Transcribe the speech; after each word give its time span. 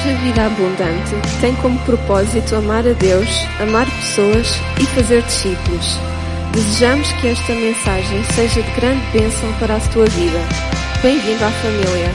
Igreja 0.00 0.18
Vida 0.22 0.46
Abundante 0.46 1.40
tem 1.42 1.54
como 1.60 1.78
propósito 1.84 2.54
amar 2.56 2.86
a 2.88 2.94
Deus, 2.94 3.28
amar 3.60 3.84
pessoas 3.84 4.46
e 4.80 4.86
fazer 4.94 5.22
discípulos. 5.24 5.84
Desejamos 6.54 7.06
que 7.20 7.26
esta 7.26 7.52
mensagem 7.54 8.24
seja 8.34 8.62
de 8.62 8.74
grande 8.76 9.04
bênção 9.12 9.58
para 9.58 9.76
a 9.76 9.92
tua 9.92 10.06
vida. 10.06 10.38
Bem-vindo 11.02 11.44
à 11.44 11.50
família. 11.50 12.08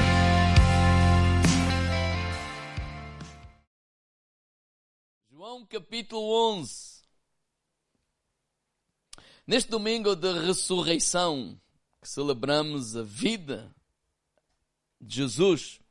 João 5.32 5.64
capítulo 5.68 6.56
11. 6.58 7.04
Neste 9.46 9.70
domingo 9.70 10.16
de 10.16 10.34
ressurreição, 10.40 11.56
que 12.02 12.10
celebramos 12.10 12.98
a 12.98 13.04
vida 13.04 13.72
de 15.00 15.18
Jesus, 15.18 15.85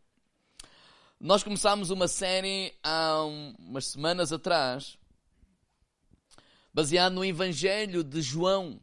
nós 1.25 1.43
começámos 1.43 1.89
uma 1.89 2.07
série 2.07 2.75
há 2.83 3.25
umas 3.25 3.87
semanas 3.87 4.31
atrás, 4.31 4.99
baseado 6.71 7.15
no 7.15 7.25
Evangelho 7.25 8.05
de 8.05 8.21
João, 8.21 8.79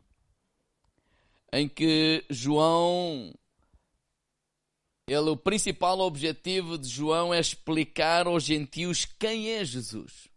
em 1.53 1.69
que 1.69 2.25
João, 2.31 3.31
ele, 5.05 5.29
o 5.29 5.37
principal 5.37 5.99
objetivo 5.99 6.79
de 6.79 6.89
João 6.89 7.31
é 7.31 7.39
explicar 7.39 8.25
aos 8.25 8.43
gentios 8.43 9.05
quem 9.05 9.51
é 9.51 9.63
Jesus. 9.63 10.27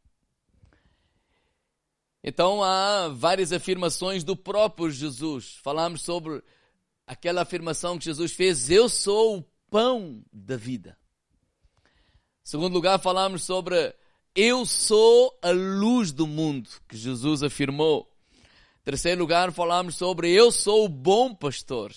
Então 2.23 2.63
há 2.63 3.09
várias 3.09 3.51
afirmações 3.51 4.23
do 4.23 4.37
próprio 4.37 4.91
Jesus. 4.91 5.59
Falamos 5.63 6.03
sobre 6.03 6.43
aquela 7.07 7.41
afirmação 7.41 7.97
que 7.97 8.05
Jesus 8.05 8.35
fez: 8.35 8.69
Eu 8.69 8.91
sou 8.91 9.39
o 9.39 9.43
pão 9.71 10.23
da 10.31 10.59
vida. 10.59 10.99
Segundo 12.45 12.75
lugar, 12.75 13.01
falamos 13.01 13.43
sobre 13.43 13.97
eu 14.35 14.67
sou 14.67 15.35
a 15.41 15.51
luz 15.51 16.13
do 16.13 16.27
mundo, 16.27 16.69
que 16.87 16.95
Jesus 16.95 17.43
afirmou. 17.43 18.07
Terceiro 18.85 19.23
lugar, 19.23 19.51
falamos 19.51 19.97
sobre 19.97 20.31
eu 20.31 20.53
sou 20.53 20.85
o 20.85 20.89
bom 20.89 21.35
pastor. 21.35 21.91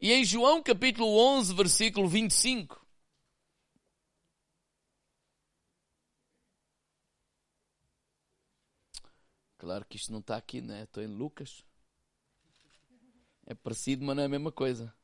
E 0.00 0.12
em 0.12 0.24
João 0.24 0.60
capítulo 0.60 1.16
11, 1.16 1.54
versículo 1.54 2.08
25, 2.08 2.84
Claro 9.56 9.84
que 9.84 9.96
isto 9.96 10.12
não 10.12 10.20
está 10.20 10.36
aqui, 10.36 10.60
né? 10.60 10.82
Estou 10.82 11.02
em 11.02 11.06
Lucas. 11.06 11.64
É 13.46 13.54
parecido, 13.54 14.04
mas 14.04 14.14
não 14.14 14.22
é 14.22 14.26
a 14.26 14.28
mesma 14.28 14.52
coisa. 14.52 14.94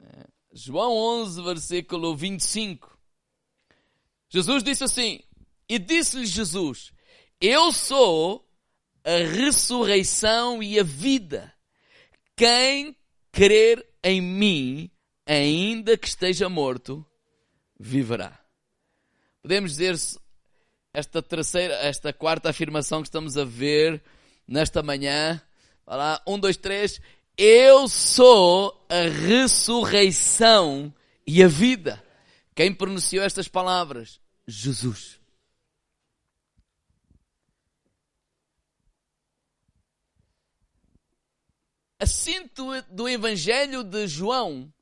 É. 0.00 0.26
João 0.52 0.92
11, 0.92 1.42
versículo 1.42 2.16
25. 2.16 2.95
Jesus 4.28 4.62
disse 4.62 4.84
assim: 4.84 5.20
E 5.68 5.78
disse-lhe 5.78 6.26
Jesus: 6.26 6.92
Eu 7.40 7.72
sou 7.72 8.46
a 9.04 9.18
ressurreição 9.18 10.62
e 10.62 10.78
a 10.78 10.82
vida. 10.82 11.52
Quem 12.36 12.96
crer 13.32 13.86
em 14.02 14.20
mim, 14.20 14.90
ainda 15.26 15.96
que 15.96 16.08
esteja 16.08 16.48
morto, 16.48 17.06
viverá. 17.78 18.38
Podemos 19.42 19.72
dizer 19.72 19.96
esta 20.92 21.22
terceira, 21.22 21.74
esta 21.74 22.12
quarta 22.12 22.50
afirmação 22.50 23.02
que 23.02 23.08
estamos 23.08 23.36
a 23.36 23.44
ver 23.44 24.02
nesta 24.46 24.82
manhã. 24.82 25.40
Vai 25.86 25.98
lá, 25.98 26.22
um, 26.26 26.38
dois, 26.38 26.56
três. 26.56 27.00
Eu 27.36 27.86
sou 27.88 28.86
a 28.88 29.02
ressurreição 29.08 30.92
e 31.26 31.42
a 31.42 31.48
vida. 31.48 32.02
Quem 32.56 32.72
pronunciou 32.72 33.22
estas 33.22 33.46
palavras? 33.48 34.18
Jesus. 34.48 35.20
Assim 41.98 42.48
do 42.90 43.06
Evangelho 43.06 43.84
de 43.84 44.06
João, 44.06 44.72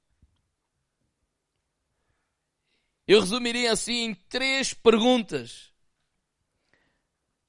eu 3.09 3.21
resumiria 3.21 3.72
assim 3.72 4.04
em 4.04 4.15
três 4.15 4.72
perguntas. 4.72 5.72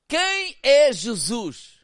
Quem 0.08 0.58
é 0.64 0.92
Jesus? 0.92 1.80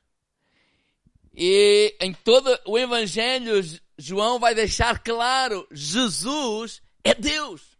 E 1.31 1.95
em 2.01 2.11
todo 2.11 2.59
o 2.65 2.77
Evangelho, 2.77 3.61
João 3.99 4.39
vai 4.39 4.55
deixar 4.55 4.97
claro: 4.97 5.67
Jesus 5.71 6.81
é 7.03 7.13
Deus. 7.13 7.70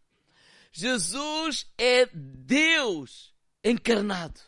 Jesus 0.71 1.67
é 1.77 2.05
Deus 2.13 3.33
encarnado. 3.63 4.39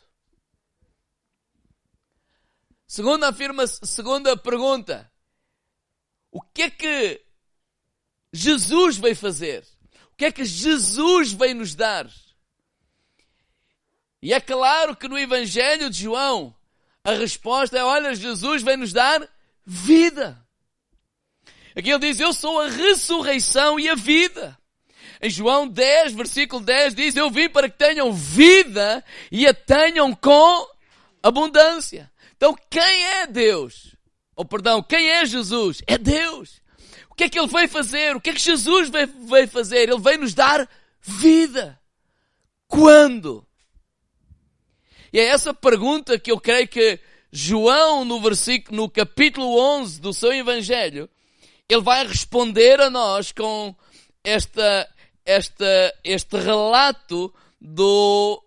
Segunda 2.86 3.28
afirma, 3.28 3.66
segunda 3.66 4.36
pergunta. 4.36 5.10
O 6.30 6.40
que 6.40 6.62
é 6.62 6.70
que 6.70 7.24
Jesus 8.32 8.96
veio 8.96 9.16
fazer? 9.16 9.64
O 10.12 10.16
que 10.16 10.26
é 10.26 10.32
que 10.32 10.44
Jesus 10.44 11.32
veio 11.32 11.56
nos 11.56 11.74
dar? 11.74 12.10
E 14.22 14.32
é 14.32 14.40
claro 14.40 14.96
que 14.96 15.08
no 15.08 15.18
Evangelho 15.18 15.90
de 15.90 16.02
João, 16.02 16.56
a 17.04 17.12
resposta 17.12 17.76
é: 17.76 17.84
olha, 17.84 18.14
Jesus 18.14 18.62
vem 18.62 18.76
nos 18.76 18.92
dar 18.92 19.28
vida. 19.66 20.42
Aqui 21.76 21.90
ele 21.90 21.98
diz: 21.98 22.20
Eu 22.20 22.32
sou 22.32 22.60
a 22.60 22.68
ressurreição 22.68 23.78
e 23.78 23.88
a 23.88 23.94
vida. 23.94 24.58
Em 25.24 25.30
João 25.30 25.66
10, 25.66 26.12
versículo 26.12 26.62
10 26.62 26.94
diz: 26.94 27.16
Eu 27.16 27.30
vim 27.30 27.48
para 27.48 27.66
que 27.66 27.78
tenham 27.78 28.12
vida 28.12 29.02
e 29.32 29.46
a 29.46 29.54
tenham 29.54 30.14
com 30.14 30.68
abundância. 31.22 32.12
Então, 32.36 32.54
quem 32.68 33.04
é 33.04 33.26
Deus? 33.26 33.96
Ou 34.36 34.44
perdão, 34.44 34.82
quem 34.82 35.08
é 35.08 35.24
Jesus? 35.24 35.80
É 35.86 35.96
Deus. 35.96 36.60
O 37.08 37.14
que 37.14 37.24
é 37.24 37.28
que 37.30 37.38
ele 37.38 37.48
veio 37.48 37.66
fazer? 37.70 38.14
O 38.14 38.20
que 38.20 38.28
é 38.28 38.32
que 38.34 38.40
Jesus 38.40 38.90
veio 38.90 39.48
fazer? 39.48 39.88
Ele 39.88 39.98
veio 39.98 40.20
nos 40.20 40.34
dar 40.34 40.68
vida. 41.00 41.80
Quando? 42.68 43.46
E 45.10 45.18
é 45.18 45.24
essa 45.24 45.54
pergunta 45.54 46.18
que 46.18 46.32
eu 46.32 46.38
creio 46.38 46.68
que 46.68 47.00
João, 47.32 48.04
no 48.04 48.20
versículo, 48.20 48.76
no 48.76 48.90
capítulo 48.90 49.58
11 49.58 50.02
do 50.02 50.12
seu 50.12 50.34
Evangelho, 50.34 51.08
ele 51.66 51.80
vai 51.80 52.06
responder 52.06 52.78
a 52.78 52.90
nós 52.90 53.32
com 53.32 53.74
esta, 54.24 54.88
esta, 55.24 55.94
este 56.02 56.36
relato 56.36 57.32
do, 57.60 58.42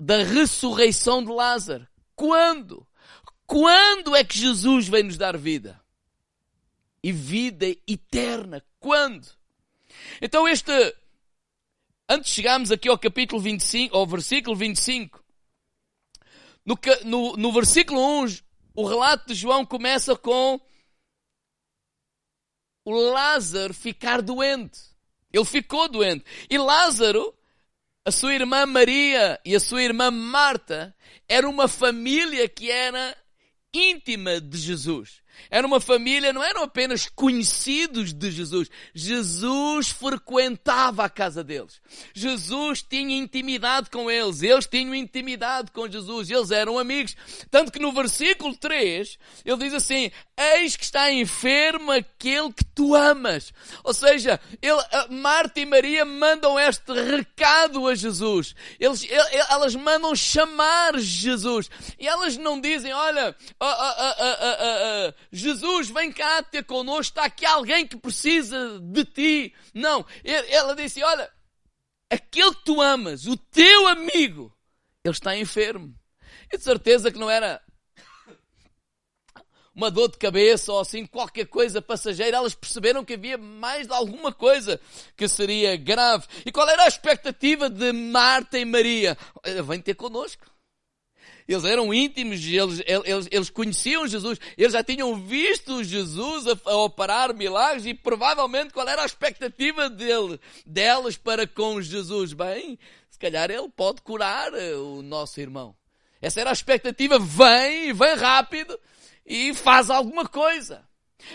da 0.00 0.22
ressurreição 0.22 1.24
de 1.24 1.30
Lázaro. 1.30 1.86
Quando? 2.16 2.86
Quando 3.46 4.14
é 4.14 4.24
que 4.24 4.38
Jesus 4.38 4.88
vem 4.88 5.04
nos 5.04 5.16
dar 5.16 5.36
vida? 5.36 5.80
E 7.02 7.12
vida 7.12 7.66
eterna. 7.86 8.64
Quando? 8.78 9.26
Então 10.20 10.48
este, 10.48 10.72
antes 12.08 12.30
de 12.30 12.34
chegarmos 12.36 12.70
aqui 12.70 12.88
ao 12.88 12.98
capítulo 12.98 13.40
25, 13.40 13.96
ao 13.96 14.06
versículo 14.06 14.56
25, 14.56 15.22
no, 16.64 16.78
no, 17.04 17.36
no 17.36 17.52
versículo 17.52 18.22
1, 18.24 18.38
o 18.74 18.86
relato 18.86 19.28
de 19.28 19.34
João 19.34 19.64
começa 19.64 20.14
com 20.16 20.60
o 22.84 22.92
Lázaro 22.92 23.74
ficar 23.74 24.22
doente. 24.22 24.89
Ele 25.32 25.44
ficou 25.44 25.88
doente. 25.88 26.24
E 26.48 26.58
Lázaro, 26.58 27.34
a 28.04 28.10
sua 28.10 28.34
irmã 28.34 28.66
Maria 28.66 29.40
e 29.44 29.54
a 29.54 29.60
sua 29.60 29.82
irmã 29.82 30.10
Marta, 30.10 30.94
era 31.28 31.48
uma 31.48 31.68
família 31.68 32.48
que 32.48 32.70
era 32.70 33.16
íntima 33.72 34.40
de 34.40 34.58
Jesus. 34.58 35.22
Era 35.50 35.66
uma 35.66 35.80
família, 35.80 36.32
não 36.32 36.42
eram 36.42 36.62
apenas 36.62 37.08
conhecidos 37.08 38.12
de 38.12 38.30
Jesus. 38.30 38.68
Jesus 38.94 39.90
frequentava 39.90 41.04
a 41.04 41.08
casa 41.08 41.42
deles. 41.42 41.80
Jesus 42.14 42.82
tinha 42.82 43.16
intimidade 43.16 43.90
com 43.90 44.10
eles. 44.10 44.42
Eles 44.42 44.66
tinham 44.66 44.94
intimidade 44.94 45.70
com 45.72 45.88
Jesus. 45.88 46.30
Eles 46.30 46.50
eram 46.50 46.78
amigos. 46.78 47.16
Tanto 47.50 47.72
que 47.72 47.78
no 47.78 47.92
versículo 47.92 48.56
3, 48.56 49.18
ele 49.44 49.56
diz 49.56 49.74
assim: 49.74 50.10
Eis 50.36 50.76
que 50.76 50.84
está 50.84 51.10
enfermo 51.12 51.90
aquele 51.92 52.52
que 52.52 52.64
tu 52.64 52.94
amas. 52.94 53.52
Ou 53.82 53.92
seja, 53.92 54.40
ele, 54.62 54.80
Marta 55.10 55.60
e 55.60 55.66
Maria 55.66 56.04
mandam 56.04 56.58
este 56.58 56.92
recado 56.92 57.86
a 57.86 57.94
Jesus. 57.94 58.54
Eles, 58.78 59.06
elas 59.50 59.74
mandam 59.74 60.14
chamar 60.14 60.98
Jesus. 60.98 61.70
E 61.98 62.06
elas 62.06 62.36
não 62.36 62.60
dizem: 62.60 62.92
Olha, 62.92 63.34
uh, 63.60 63.64
uh, 63.64 65.08
uh, 65.08 65.14
Jesus, 65.32 65.88
vem 65.88 66.12
cá 66.12 66.42
ter 66.42 66.64
connosco, 66.64 67.12
está 67.12 67.24
aqui 67.24 67.46
alguém 67.46 67.86
que 67.86 67.96
precisa 67.96 68.80
de 68.80 69.04
ti. 69.04 69.54
Não, 69.72 70.04
ela 70.24 70.74
disse, 70.74 71.02
olha, 71.02 71.30
aquele 72.10 72.54
que 72.54 72.64
tu 72.64 72.80
amas, 72.80 73.26
o 73.26 73.36
teu 73.36 73.86
amigo, 73.88 74.52
ele 75.04 75.14
está 75.14 75.36
enfermo. 75.36 75.94
E 76.52 76.58
de 76.58 76.64
certeza 76.64 77.12
que 77.12 77.18
não 77.18 77.30
era 77.30 77.62
uma 79.72 79.90
dor 79.90 80.10
de 80.10 80.18
cabeça 80.18 80.72
ou 80.72 80.80
assim, 80.80 81.06
qualquer 81.06 81.46
coisa 81.46 81.80
passageira, 81.80 82.36
elas 82.36 82.54
perceberam 82.54 83.04
que 83.04 83.14
havia 83.14 83.38
mais 83.38 83.86
de 83.86 83.94
alguma 83.94 84.32
coisa 84.32 84.80
que 85.16 85.28
seria 85.28 85.76
grave. 85.76 86.26
E 86.44 86.50
qual 86.50 86.68
era 86.68 86.82
a 86.82 86.88
expectativa 86.88 87.70
de 87.70 87.92
Marta 87.92 88.58
e 88.58 88.64
Maria? 88.64 89.16
Vem 89.64 89.80
ter 89.80 89.94
connosco. 89.94 90.44
Eles 91.50 91.64
eram 91.64 91.92
íntimos, 91.92 92.46
eles, 92.46 92.80
eles, 92.86 93.28
eles 93.28 93.50
conheciam 93.50 94.06
Jesus, 94.06 94.38
eles 94.56 94.72
já 94.72 94.84
tinham 94.84 95.16
visto 95.16 95.82
Jesus 95.82 96.46
a, 96.46 96.56
a 96.70 96.76
operar 96.76 97.34
milagres 97.34 97.86
e 97.86 97.92
provavelmente 97.92 98.72
qual 98.72 98.88
era 98.88 99.02
a 99.02 99.06
expectativa 99.06 99.90
dele, 99.90 100.38
delas 100.64 101.16
para 101.16 101.48
com 101.48 101.82
Jesus? 101.82 102.32
Bem, 102.34 102.78
se 103.10 103.18
calhar 103.18 103.50
ele 103.50 103.68
pode 103.68 104.00
curar 104.00 104.54
eh, 104.54 104.76
o 104.76 105.02
nosso 105.02 105.40
irmão. 105.40 105.74
Essa 106.22 106.40
era 106.40 106.50
a 106.50 106.52
expectativa, 106.52 107.18
vem, 107.18 107.92
vem 107.92 108.14
rápido 108.14 108.78
e 109.26 109.52
faz 109.52 109.90
alguma 109.90 110.28
coisa. 110.28 110.88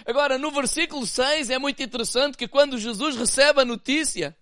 Agora, 0.06 0.38
no 0.38 0.50
versículo 0.50 1.06
6 1.06 1.50
é 1.50 1.60
muito 1.60 1.84
interessante 1.84 2.38
que 2.38 2.48
quando 2.48 2.78
Jesus 2.78 3.18
recebe 3.18 3.60
a 3.60 3.66
notícia, 3.66 4.34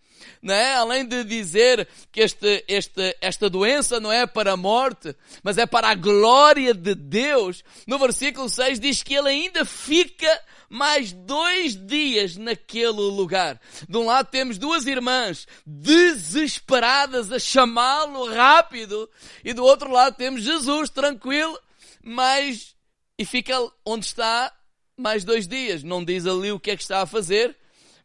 não 0.43 0.53
é? 0.53 0.75
Além 0.75 1.05
de 1.05 1.23
dizer 1.23 1.87
que 2.11 2.19
este, 2.19 2.65
este, 2.67 3.15
esta 3.21 3.49
doença 3.49 3.99
não 4.01 4.11
é 4.11 4.27
para 4.27 4.51
a 4.51 4.57
morte, 4.57 5.15
mas 5.41 5.57
é 5.57 5.65
para 5.65 5.87
a 5.87 5.95
glória 5.95 6.73
de 6.73 6.93
Deus, 6.93 7.63
no 7.87 7.97
versículo 7.97 8.49
6 8.49 8.77
diz 8.77 9.01
que 9.01 9.13
ele 9.13 9.29
ainda 9.29 9.63
fica 9.63 10.41
mais 10.69 11.13
dois 11.13 11.75
dias 11.75 12.35
naquele 12.35 12.89
lugar. 12.89 13.59
De 13.87 13.95
um 13.95 14.05
lado 14.05 14.29
temos 14.29 14.57
duas 14.57 14.85
irmãs 14.85 15.47
desesperadas 15.65 17.31
a 17.31 17.39
chamá-lo 17.39 18.29
rápido, 18.33 19.09
e 19.45 19.53
do 19.53 19.63
outro 19.63 19.89
lado 19.89 20.17
temos 20.17 20.43
Jesus 20.43 20.89
tranquilo, 20.89 21.57
mas 22.03 22.75
e 23.17 23.23
fica 23.23 23.55
onde 23.85 24.07
está 24.07 24.51
mais 24.97 25.23
dois 25.23 25.47
dias. 25.47 25.83
Não 25.83 26.03
diz 26.03 26.25
ali 26.25 26.51
o 26.51 26.59
que 26.59 26.71
é 26.71 26.75
que 26.75 26.81
está 26.81 27.01
a 27.01 27.07
fazer, 27.07 27.55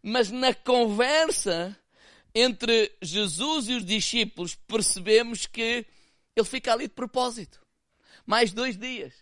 mas 0.00 0.31
na 0.31 0.55
conversa 0.55 1.76
entre 2.34 2.92
Jesus 3.02 3.69
e 3.69 3.75
os 3.75 3.84
discípulos, 3.84 4.54
percebemos 4.54 5.46
que 5.46 5.86
ele 6.36 6.46
fica 6.46 6.72
ali 6.72 6.84
de 6.84 6.94
propósito. 6.94 7.60
Mais 8.26 8.52
dois 8.52 8.76
dias. 8.76 9.14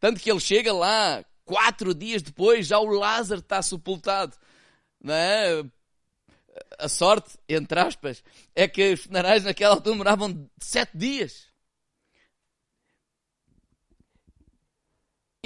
Tanto 0.00 0.20
que 0.20 0.30
ele 0.30 0.40
chega 0.40 0.72
lá, 0.72 1.24
quatro 1.44 1.94
dias 1.94 2.22
depois, 2.22 2.66
já 2.66 2.78
o 2.78 2.86
Lázaro 2.86 3.40
está 3.40 3.62
sepultado. 3.62 4.36
Não 5.00 5.14
é? 5.14 5.64
A 6.78 6.88
sorte, 6.88 7.38
entre 7.48 7.78
aspas, 7.78 8.24
é 8.54 8.66
que 8.66 8.94
os 8.94 9.00
funerais 9.02 9.44
naquela 9.44 9.74
altura 9.74 9.92
demoravam 9.92 10.50
sete 10.58 10.96
dias. 10.96 11.46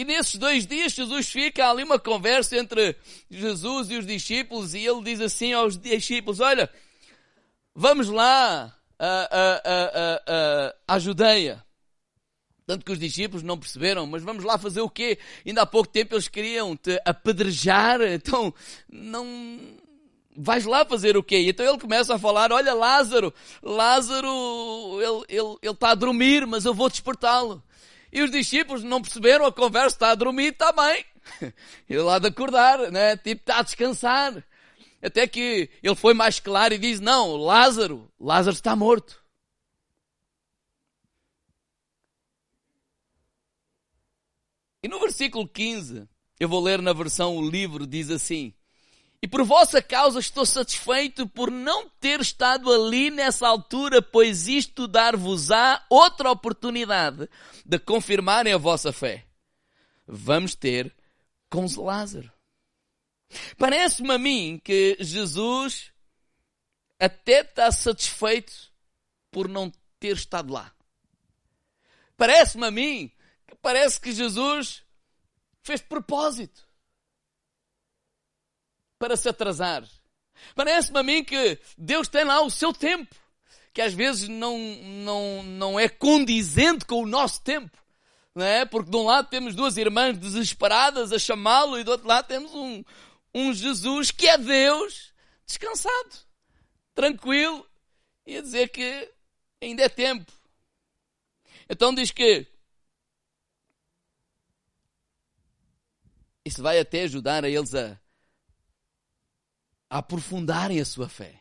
E 0.00 0.04
nesses 0.04 0.36
dois 0.36 0.66
dias 0.66 0.92
Jesus 0.92 1.28
fica 1.28 1.68
ali 1.68 1.82
uma 1.82 1.98
conversa 1.98 2.56
entre 2.56 2.96
Jesus 3.28 3.90
e 3.90 3.98
os 3.98 4.06
discípulos 4.06 4.72
e 4.72 4.78
ele 4.78 5.02
diz 5.02 5.20
assim 5.20 5.52
aos 5.52 5.76
discípulos, 5.76 6.40
olha, 6.40 6.72
vamos 7.74 8.08
lá 8.08 8.74
à 10.86 10.98
Judeia. 10.98 11.64
Tanto 12.66 12.84
que 12.84 12.92
os 12.92 13.00
discípulos 13.00 13.42
não 13.42 13.58
perceberam, 13.58 14.06
mas 14.06 14.22
vamos 14.22 14.44
lá 14.44 14.56
fazer 14.56 14.80
o 14.80 14.88
quê? 14.88 15.18
Ainda 15.44 15.62
há 15.62 15.66
pouco 15.66 15.88
tempo 15.88 16.14
eles 16.14 16.28
queriam 16.28 16.76
te 16.76 17.00
apedrejar, 17.04 18.00
então 18.02 18.54
não. 18.88 19.26
Vais 20.36 20.64
lá 20.64 20.84
fazer 20.84 21.16
o 21.16 21.22
quê? 21.22 21.46
Então 21.48 21.66
ele 21.66 21.80
começa 21.80 22.14
a 22.14 22.18
falar: 22.18 22.52
Olha, 22.52 22.72
Lázaro, 22.72 23.34
Lázaro, 23.60 24.28
ele, 25.00 25.24
ele, 25.28 25.56
ele 25.60 25.72
está 25.72 25.90
a 25.90 25.94
dormir, 25.96 26.46
mas 26.46 26.64
eu 26.64 26.72
vou 26.72 26.88
despertá-lo. 26.88 27.60
E 28.12 28.22
os 28.22 28.30
discípulos 28.30 28.84
não 28.84 29.02
perceberam 29.02 29.46
a 29.46 29.52
conversa, 29.52 29.96
está 29.96 30.10
a 30.10 30.14
dormir, 30.14 30.52
está 30.52 30.72
bem. 30.72 31.04
Ele 31.88 32.02
lá 32.02 32.18
de 32.18 32.26
acordar, 32.26 32.90
né? 32.90 33.16
Tipo, 33.16 33.42
está 33.42 33.58
a 33.58 33.62
descansar. 33.62 34.44
Até 35.02 35.26
que 35.26 35.70
ele 35.82 35.94
foi 35.94 36.12
mais 36.12 36.38
claro 36.38 36.74
e 36.74 36.78
diz: 36.78 37.00
Não, 37.00 37.36
Lázaro, 37.36 38.10
Lázaro 38.18 38.54
está 38.54 38.76
morto. 38.76 39.20
E 44.82 44.88
no 44.88 44.98
versículo 44.98 45.46
15, 45.46 46.08
eu 46.38 46.48
vou 46.48 46.62
ler 46.62 46.80
na 46.80 46.92
versão 46.92 47.36
o 47.36 47.48
livro, 47.48 47.86
diz 47.86 48.10
assim: 48.10 48.52
E 49.22 49.28
por 49.28 49.42
vossa 49.44 49.82
causa 49.82 50.18
estou 50.18 50.44
satisfeito 50.44 51.26
por 51.26 51.50
não 51.50 51.88
ter 52.00 52.20
estado 52.20 52.72
ali 52.72 53.10
nessa 53.10 53.46
altura, 53.46 54.02
pois 54.02 54.48
isto 54.48 54.86
dar-vos-á 54.86 55.84
outra 55.88 56.30
oportunidade 56.30 57.28
de 57.64 57.78
confirmarem 57.78 58.52
a 58.52 58.58
vossa 58.58 58.92
fé. 58.92 59.26
Vamos 60.06 60.54
ter 60.54 60.94
com 61.48 61.66
Lázaro. 61.78 62.30
Parece-me 63.56 64.12
a 64.12 64.18
mim 64.18 64.60
que 64.62 64.96
Jesus 65.00 65.92
até 66.98 67.40
está 67.40 67.70
satisfeito 67.70 68.52
por 69.30 69.48
não 69.48 69.72
ter 69.98 70.16
estado 70.16 70.52
lá. 70.52 70.72
Parece-me 72.16 72.66
a 72.66 72.70
mim 72.70 73.10
que 73.46 73.54
parece 73.56 74.00
que 74.00 74.12
Jesus 74.12 74.82
fez 75.62 75.80
de 75.80 75.86
propósito 75.86 76.66
para 78.98 79.16
se 79.16 79.28
atrasar. 79.28 79.88
Parece-me 80.54 80.98
a 80.98 81.02
mim 81.02 81.24
que 81.24 81.58
Deus 81.78 82.08
tem 82.08 82.24
lá 82.24 82.42
o 82.42 82.50
seu 82.50 82.72
tempo, 82.72 83.14
que 83.72 83.80
às 83.80 83.94
vezes 83.94 84.28
não, 84.28 84.58
não, 84.58 85.42
não 85.42 85.80
é 85.80 85.88
condizente 85.88 86.84
com 86.84 87.02
o 87.02 87.06
nosso 87.06 87.40
tempo. 87.42 87.78
Não 88.34 88.44
é? 88.44 88.64
Porque 88.64 88.90
de 88.90 88.96
um 88.96 89.04
lado 89.04 89.28
temos 89.28 89.54
duas 89.54 89.76
irmãs 89.76 90.16
desesperadas 90.16 91.12
a 91.12 91.18
chamá-lo 91.18 91.78
e 91.78 91.84
do 91.84 91.90
outro 91.90 92.06
lado 92.06 92.26
temos 92.26 92.54
um, 92.54 92.84
um 93.34 93.52
Jesus 93.52 94.10
que 94.10 94.28
é 94.28 94.36
Deus, 94.36 95.12
descansado, 95.46 96.18
tranquilo, 96.94 97.66
e 98.26 98.36
a 98.36 98.42
dizer 98.42 98.68
que 98.68 99.12
ainda 99.60 99.82
é 99.82 99.88
tempo. 99.88 100.30
Então 101.68 101.94
diz 101.94 102.10
que 102.10 102.46
isso 106.44 106.62
vai 106.62 106.78
até 106.78 107.02
ajudar 107.02 107.44
a 107.44 107.48
eles 107.48 107.74
a, 107.74 108.00
a 109.88 109.98
aprofundarem 109.98 110.80
a 110.80 110.84
sua 110.84 111.08
fé. 111.08 111.40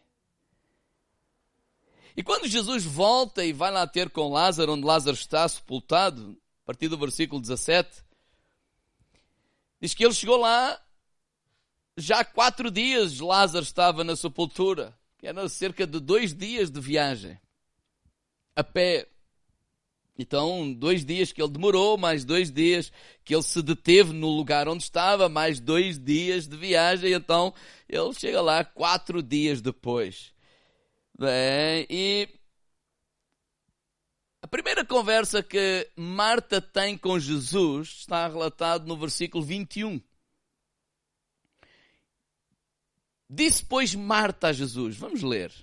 E 2.15 2.23
quando 2.23 2.47
Jesus 2.47 2.83
volta 2.83 3.45
e 3.45 3.53
vai 3.53 3.71
lá 3.71 3.87
ter 3.87 4.09
com 4.09 4.29
Lázaro, 4.29 4.73
onde 4.73 4.85
Lázaro 4.85 5.15
está 5.15 5.47
sepultado, 5.47 6.37
a 6.63 6.65
partir 6.65 6.89
do 6.89 6.97
versículo 6.97 7.41
17, 7.41 8.03
diz 9.81 9.93
que 9.93 10.03
ele 10.03 10.13
chegou 10.13 10.37
lá 10.37 10.79
já 11.97 12.23
quatro 12.23 12.71
dias 12.71 13.19
Lázaro 13.19 13.63
estava 13.63 14.03
na 14.03 14.15
sepultura, 14.15 14.97
que 15.17 15.27
era 15.27 15.47
cerca 15.49 15.85
de 15.85 15.99
dois 15.99 16.33
dias 16.33 16.69
de 16.69 16.79
viagem, 16.79 17.39
a 18.55 18.63
pé. 18.63 19.07
Então, 20.17 20.73
dois 20.73 21.05
dias 21.05 21.31
que 21.31 21.41
ele 21.41 21.51
demorou, 21.51 21.97
mais 21.97 22.25
dois 22.25 22.51
dias 22.51 22.91
que 23.23 23.33
ele 23.33 23.43
se 23.43 23.61
deteve 23.61 24.11
no 24.11 24.27
lugar 24.27 24.67
onde 24.67 24.83
estava, 24.83 25.29
mais 25.29 25.61
dois 25.61 25.97
dias 25.97 26.45
de 26.45 26.57
viagem. 26.57 27.13
Então, 27.13 27.53
ele 27.87 28.13
chega 28.13 28.41
lá 28.41 28.65
quatro 28.65 29.23
dias 29.23 29.61
depois. 29.61 30.33
Bem, 31.17 31.85
e 31.89 32.27
a 34.41 34.47
primeira 34.47 34.85
conversa 34.85 35.43
que 35.43 35.89
Marta 35.95 36.61
tem 36.61 36.97
com 36.97 37.19
Jesus 37.19 37.97
está 37.99 38.27
relatado 38.27 38.87
no 38.87 38.97
versículo 38.97 39.43
21. 39.43 40.01
Disse, 43.29 43.63
pois, 43.63 43.93
Marta 43.93 44.47
a 44.47 44.53
Jesus: 44.53 44.97
Vamos 44.97 45.21
ler. 45.21 45.53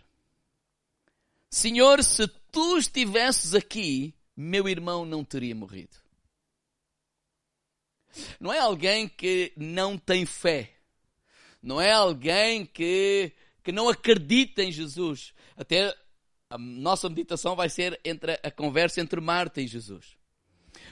Senhor, 1.50 2.04
se 2.04 2.28
tu 2.52 2.78
estivesses 2.78 3.54
aqui, 3.54 4.14
meu 4.36 4.68
irmão 4.68 5.04
não 5.04 5.24
teria 5.24 5.54
morrido. 5.54 5.96
Não 8.38 8.52
é 8.52 8.58
alguém 8.58 9.08
que 9.08 9.52
não 9.56 9.98
tem 9.98 10.24
fé. 10.24 10.74
Não 11.62 11.80
é 11.80 11.92
alguém 11.92 12.64
que, 12.64 13.32
que 13.62 13.72
não 13.72 13.88
acredita 13.88 14.62
em 14.62 14.70
Jesus. 14.70 15.34
Até 15.56 15.94
a 16.48 16.56
nossa 16.56 17.08
meditação 17.08 17.56
vai 17.56 17.68
ser 17.68 17.98
entre 18.04 18.38
a 18.42 18.50
conversa 18.50 19.00
entre 19.00 19.20
Marta 19.20 19.60
e 19.60 19.66
Jesus. 19.66 20.16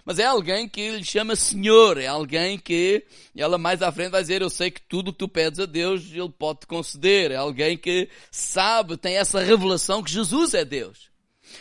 Mas 0.05 0.19
é 0.19 0.25
alguém 0.25 0.69
que 0.69 0.91
lhe 0.91 1.05
chama 1.05 1.35
Senhor, 1.35 1.97
é 1.97 2.07
alguém 2.07 2.59
que, 2.59 3.07
ela 3.35 3.57
mais 3.57 3.81
à 3.81 3.91
frente 3.91 4.11
vai 4.11 4.21
dizer, 4.21 4.43
eu 4.43 4.51
sei 4.51 4.71
que 4.71 4.83
tudo 4.83 5.13
que 5.13 5.19
tu 5.19 5.29
pedes 5.29 5.59
a 5.59 5.65
Deus, 5.65 6.13
Ele 6.13 6.29
pode 6.29 6.61
te 6.61 6.67
conceder. 6.67 7.31
É 7.31 7.37
alguém 7.37 7.79
que 7.79 8.11
sabe, 8.31 8.99
tem 8.99 9.17
essa 9.17 9.41
revelação 9.41 10.03
que 10.03 10.11
Jesus 10.11 10.53
é 10.53 10.65
Deus. 10.65 11.11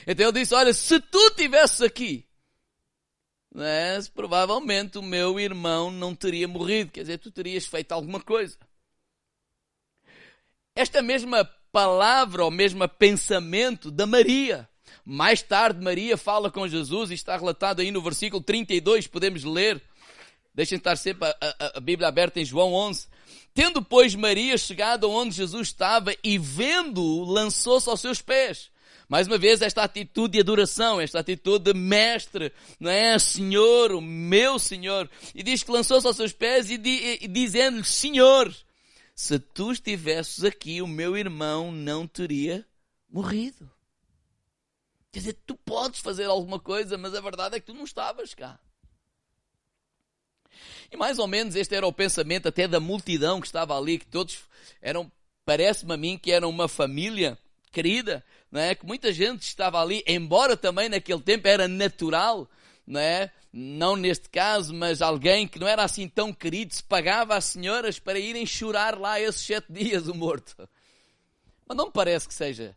Então 0.05 0.27
ele 0.27 0.39
disse, 0.39 0.53
olha, 0.53 0.73
se 0.73 0.99
tu 0.99 1.19
estivesses 1.27 1.81
aqui, 1.81 2.25
né, 3.53 3.99
provavelmente 4.13 4.97
o 4.97 5.03
meu 5.03 5.39
irmão 5.39 5.91
não 5.91 6.15
teria 6.15 6.47
morrido. 6.47 6.91
Quer 6.91 7.01
dizer, 7.01 7.19
tu 7.19 7.31
terias 7.31 7.65
feito 7.65 7.91
alguma 7.91 8.19
coisa. 8.19 8.57
Esta 10.75 11.01
mesma 11.01 11.45
palavra, 11.71 12.43
ou 12.43 12.51
mesmo 12.51 12.87
pensamento 12.89 13.91
da 13.91 14.05
Maria, 14.05 14.67
mais 15.05 15.41
tarde, 15.41 15.83
Maria 15.83 16.17
fala 16.17 16.49
com 16.49 16.67
Jesus, 16.67 17.11
e 17.11 17.13
está 17.13 17.35
relatado 17.35 17.81
aí 17.81 17.91
no 17.91 18.01
versículo 18.01 18.41
32, 18.41 19.07
podemos 19.07 19.43
ler. 19.43 19.81
Deixem 20.55 20.77
estar 20.77 20.95
sempre 20.95 21.27
a, 21.27 21.35
a, 21.41 21.77
a 21.77 21.79
Bíblia 21.79 22.07
aberta 22.07 22.39
em 22.39 22.45
João 22.45 22.73
11. 22.73 23.07
Tendo, 23.53 23.81
pois, 23.81 24.15
Maria 24.15 24.57
chegado 24.57 25.09
onde 25.09 25.35
Jesus 25.35 25.69
estava 25.69 26.15
e 26.23 26.37
vendo-o, 26.37 27.23
lançou-se 27.23 27.89
aos 27.89 28.01
seus 28.01 28.21
pés. 28.21 28.71
Mais 29.09 29.27
uma 29.27 29.37
vez, 29.37 29.61
esta 29.61 29.83
atitude 29.83 30.33
de 30.33 30.39
adoração, 30.39 31.01
esta 31.01 31.19
atitude 31.19 31.71
de 31.71 31.77
mestre, 31.77 32.51
não 32.79 32.89
é? 32.89 33.19
Senhor, 33.19 33.91
o 33.91 34.01
meu 34.01 34.57
Senhor. 34.57 35.09
E 35.35 35.43
diz 35.43 35.63
que 35.63 35.71
lançou-se 35.71 36.07
aos 36.07 36.15
seus 36.15 36.31
pés 36.31 36.69
e, 36.69 36.75
e 37.21 37.27
dizendo-lhe, 37.27 37.83
Senhor, 37.83 38.53
se 39.15 39.37
tu 39.37 39.71
estivesses 39.71 40.43
aqui, 40.43 40.81
o 40.81 40.87
meu 40.87 41.17
irmão 41.17 41.71
não 41.71 42.07
teria 42.07 42.65
morrido. 43.11 43.72
Quer 45.13 45.19
dizer, 45.19 45.37
tu 45.45 45.55
podes 45.55 45.99
fazer 45.99 46.25
alguma 46.25 46.59
coisa, 46.59 46.97
mas 46.97 47.13
a 47.13 47.21
verdade 47.21 47.55
é 47.55 47.59
que 47.59 47.67
tu 47.67 47.73
não 47.75 47.83
estavas 47.83 48.33
cá. 48.33 48.59
E 50.91 50.97
mais 50.97 51.19
ou 51.19 51.27
menos 51.27 51.55
este 51.55 51.75
era 51.75 51.85
o 51.85 51.93
pensamento 51.93 52.47
até 52.47 52.67
da 52.67 52.79
multidão 52.79 53.39
que 53.39 53.45
estava 53.45 53.77
ali, 53.77 53.99
que 53.99 54.07
todos 54.07 54.39
eram, 54.81 55.11
parece-me 55.45 55.93
a 55.93 55.97
mim, 55.97 56.17
que 56.17 56.31
eram 56.31 56.49
uma 56.49 56.67
família 56.67 57.37
querida, 57.71 58.25
não 58.51 58.59
é? 58.59 58.73
Que 58.73 58.87
muita 58.87 59.13
gente 59.13 59.43
estava 59.43 59.79
ali, 59.79 60.03
embora 60.07 60.57
também 60.57 60.89
naquele 60.89 61.21
tempo 61.21 61.47
era 61.47 61.67
natural, 61.67 62.49
não 62.85 62.99
é? 62.99 63.31
Não 63.53 63.95
neste 63.95 64.27
caso, 64.29 64.73
mas 64.73 64.99
alguém 64.99 65.47
que 65.47 65.59
não 65.59 65.67
era 65.67 65.83
assim 65.83 66.07
tão 66.07 66.33
querido, 66.33 66.73
se 66.73 66.81
pagava 66.81 67.35
às 67.35 67.45
senhoras 67.45 67.99
para 67.99 68.17
irem 68.17 68.47
chorar 68.47 68.97
lá 68.97 69.21
esses 69.21 69.45
sete 69.45 69.71
dias 69.71 70.07
o 70.07 70.15
morto. 70.15 70.67
Mas 71.67 71.77
não 71.77 71.85
me 71.85 71.91
parece 71.91 72.27
que 72.27 72.33
seja 72.33 72.75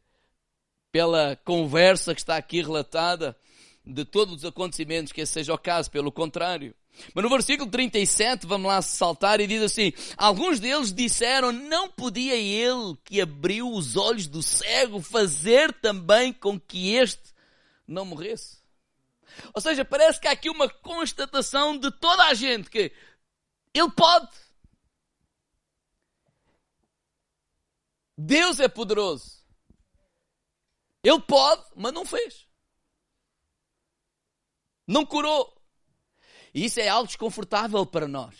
pela 0.96 1.36
conversa 1.44 2.14
que 2.14 2.22
está 2.22 2.38
aqui 2.38 2.62
relatada 2.62 3.36
de 3.84 4.02
todos 4.02 4.36
os 4.36 4.44
acontecimentos 4.46 5.12
que 5.12 5.20
esse 5.20 5.34
seja 5.34 5.52
o 5.52 5.58
caso, 5.58 5.90
pelo 5.90 6.10
contrário. 6.10 6.74
Mas 7.12 7.22
no 7.22 7.28
versículo 7.28 7.70
37, 7.70 8.46
vamos 8.46 8.66
lá 8.66 8.80
saltar 8.80 9.38
e 9.38 9.46
diz 9.46 9.60
assim: 9.60 9.92
Alguns 10.16 10.58
deles 10.58 10.94
disseram, 10.94 11.52
não 11.52 11.90
podia 11.90 12.34
ele 12.34 12.96
que 13.04 13.20
abriu 13.20 13.70
os 13.70 13.94
olhos 13.94 14.26
do 14.26 14.42
cego 14.42 15.02
fazer 15.02 15.70
também 15.82 16.32
com 16.32 16.58
que 16.58 16.94
este 16.94 17.34
não 17.86 18.06
morresse. 18.06 18.56
Ou 19.52 19.60
seja, 19.60 19.84
parece 19.84 20.18
que 20.18 20.28
há 20.28 20.32
aqui 20.32 20.48
uma 20.48 20.66
constatação 20.66 21.76
de 21.76 21.90
toda 21.90 22.24
a 22.24 22.32
gente 22.32 22.70
que 22.70 22.90
ele 23.74 23.90
pode. 23.90 24.30
Deus 28.16 28.60
é 28.60 28.66
poderoso. 28.66 29.35
Ele 31.06 31.20
pode, 31.20 31.62
mas 31.76 31.92
não 31.92 32.04
fez. 32.04 32.44
Não 34.88 35.06
curou. 35.06 35.56
E 36.52 36.64
isso 36.64 36.80
é 36.80 36.88
algo 36.88 37.06
desconfortável 37.06 37.86
para 37.86 38.08
nós. 38.08 38.34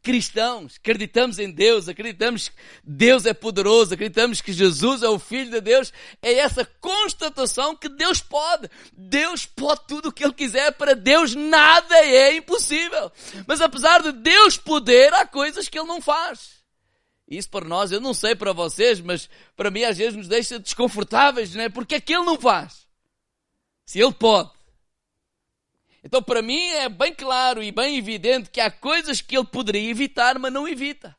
Cristãos, 0.00 0.76
acreditamos 0.76 1.40
em 1.40 1.50
Deus, 1.50 1.88
acreditamos 1.88 2.48
que 2.48 2.54
Deus 2.84 3.26
é 3.26 3.34
poderoso, 3.34 3.92
acreditamos 3.92 4.40
que 4.40 4.52
Jesus 4.52 5.02
é 5.02 5.08
o 5.08 5.18
Filho 5.18 5.50
de 5.50 5.60
Deus. 5.60 5.92
É 6.22 6.34
essa 6.34 6.64
constatação 6.64 7.74
que 7.74 7.88
Deus 7.88 8.20
pode. 8.20 8.70
Deus 8.92 9.44
pode 9.44 9.80
tudo 9.88 10.10
o 10.10 10.12
que 10.12 10.22
Ele 10.22 10.32
quiser. 10.32 10.70
Para 10.74 10.94
Deus 10.94 11.34
nada 11.34 11.96
é 12.06 12.36
impossível. 12.36 13.10
Mas 13.48 13.60
apesar 13.60 14.00
de 14.00 14.12
Deus 14.12 14.56
poder, 14.56 15.12
há 15.12 15.26
coisas 15.26 15.68
que 15.68 15.76
Ele 15.76 15.88
não 15.88 16.00
faz. 16.00 16.59
Isso 17.30 17.48
para 17.48 17.64
nós, 17.64 17.92
eu 17.92 18.00
não 18.00 18.12
sei 18.12 18.34
para 18.34 18.52
vocês, 18.52 19.00
mas 19.00 19.30
para 19.56 19.70
mim 19.70 19.84
às 19.84 19.96
vezes 19.96 20.16
nos 20.16 20.26
deixa 20.26 20.58
desconfortáveis, 20.58 21.54
não 21.54 21.62
é? 21.62 21.68
Porque 21.68 21.94
é 21.94 22.00
que 22.00 22.12
Ele 22.12 22.24
não 22.24 22.38
faz? 22.38 22.88
Se 23.86 24.00
Ele 24.00 24.12
pode. 24.12 24.50
Então, 26.02 26.22
para 26.22 26.42
mim, 26.42 26.70
é 26.70 26.88
bem 26.88 27.14
claro 27.14 27.62
e 27.62 27.70
bem 27.70 27.96
evidente 27.96 28.50
que 28.50 28.60
há 28.60 28.70
coisas 28.70 29.20
que 29.20 29.36
ele 29.36 29.46
poderia 29.46 29.90
evitar, 29.90 30.38
mas 30.38 30.52
não 30.52 30.66
evita. 30.66 31.14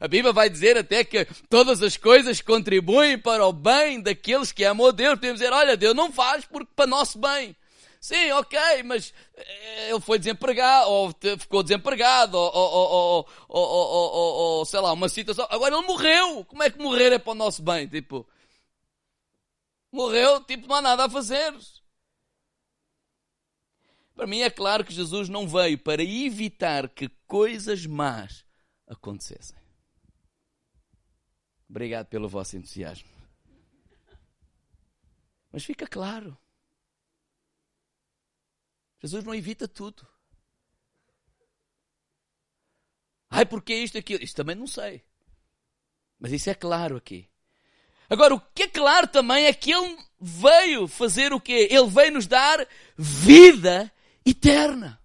A 0.00 0.08
Bíblia 0.08 0.32
vai 0.32 0.50
dizer 0.50 0.76
até 0.76 1.04
que 1.04 1.26
todas 1.48 1.82
as 1.82 1.96
coisas 1.96 2.40
contribuem 2.40 3.18
para 3.18 3.46
o 3.46 3.52
bem 3.52 4.00
daqueles 4.00 4.50
que 4.50 4.64
amam 4.64 4.88
a 4.88 4.90
Deus. 4.90 5.14
Podemos 5.14 5.40
dizer, 5.40 5.52
olha, 5.52 5.76
Deus 5.76 5.94
não 5.94 6.10
faz 6.10 6.44
porque 6.44 6.72
para 6.74 6.86
nosso 6.86 7.18
bem. 7.18 7.54
Sim, 8.04 8.32
ok, 8.32 8.58
mas 8.82 9.14
eh, 9.34 9.88
ele 9.88 10.00
foi 10.00 10.18
desempregado, 10.18 10.90
ou 10.90 11.10
ficou 11.38 11.62
desempregado, 11.62 12.36
ou, 12.36 13.26
sei 14.66 14.78
lá, 14.78 14.92
uma 14.92 15.08
situação. 15.08 15.46
Agora 15.48 15.74
ele 15.74 15.86
morreu. 15.86 16.44
Como 16.44 16.62
é 16.62 16.68
que 16.68 16.78
morrer 16.78 17.14
é 17.14 17.18
para 17.18 17.30
o 17.30 17.34
nosso 17.34 17.62
bem? 17.62 17.88
Tipo, 17.88 18.28
morreu, 19.90 20.44
tipo, 20.44 20.66
não 20.66 20.76
há 20.76 20.82
nada 20.82 21.06
a 21.06 21.08
fazer. 21.08 21.54
Para 24.14 24.26
mim 24.26 24.40
é 24.40 24.50
claro 24.50 24.84
que 24.84 24.92
Jesus 24.92 25.30
não 25.30 25.48
veio 25.48 25.78
para 25.78 26.04
evitar 26.04 26.90
que 26.90 27.08
coisas 27.26 27.86
más 27.86 28.44
acontecessem. 28.86 29.56
Obrigado 31.70 32.08
pelo 32.08 32.28
vosso 32.28 32.54
entusiasmo. 32.54 33.08
Mas 35.50 35.64
fica 35.64 35.86
claro. 35.86 36.36
Jesus 39.00 39.24
não 39.24 39.34
evita 39.34 39.68
tudo. 39.68 40.06
Ai, 43.30 43.44
porque 43.44 43.74
isto 43.74 43.98
aquilo? 43.98 44.22
Isto 44.22 44.36
também 44.36 44.54
não 44.54 44.66
sei. 44.66 45.04
Mas 46.18 46.32
isso 46.32 46.48
é 46.48 46.54
claro 46.54 46.96
aqui. 46.96 47.28
Agora, 48.08 48.34
o 48.34 48.40
que 48.40 48.64
é 48.64 48.68
claro 48.68 49.08
também 49.08 49.46
é 49.46 49.52
que 49.52 49.72
Ele 49.72 49.98
veio 50.20 50.86
fazer 50.86 51.32
o 51.32 51.40
quê? 51.40 51.68
Ele 51.70 51.88
veio 51.88 52.12
nos 52.12 52.26
dar 52.26 52.66
vida 52.96 53.92
eterna. 54.24 55.00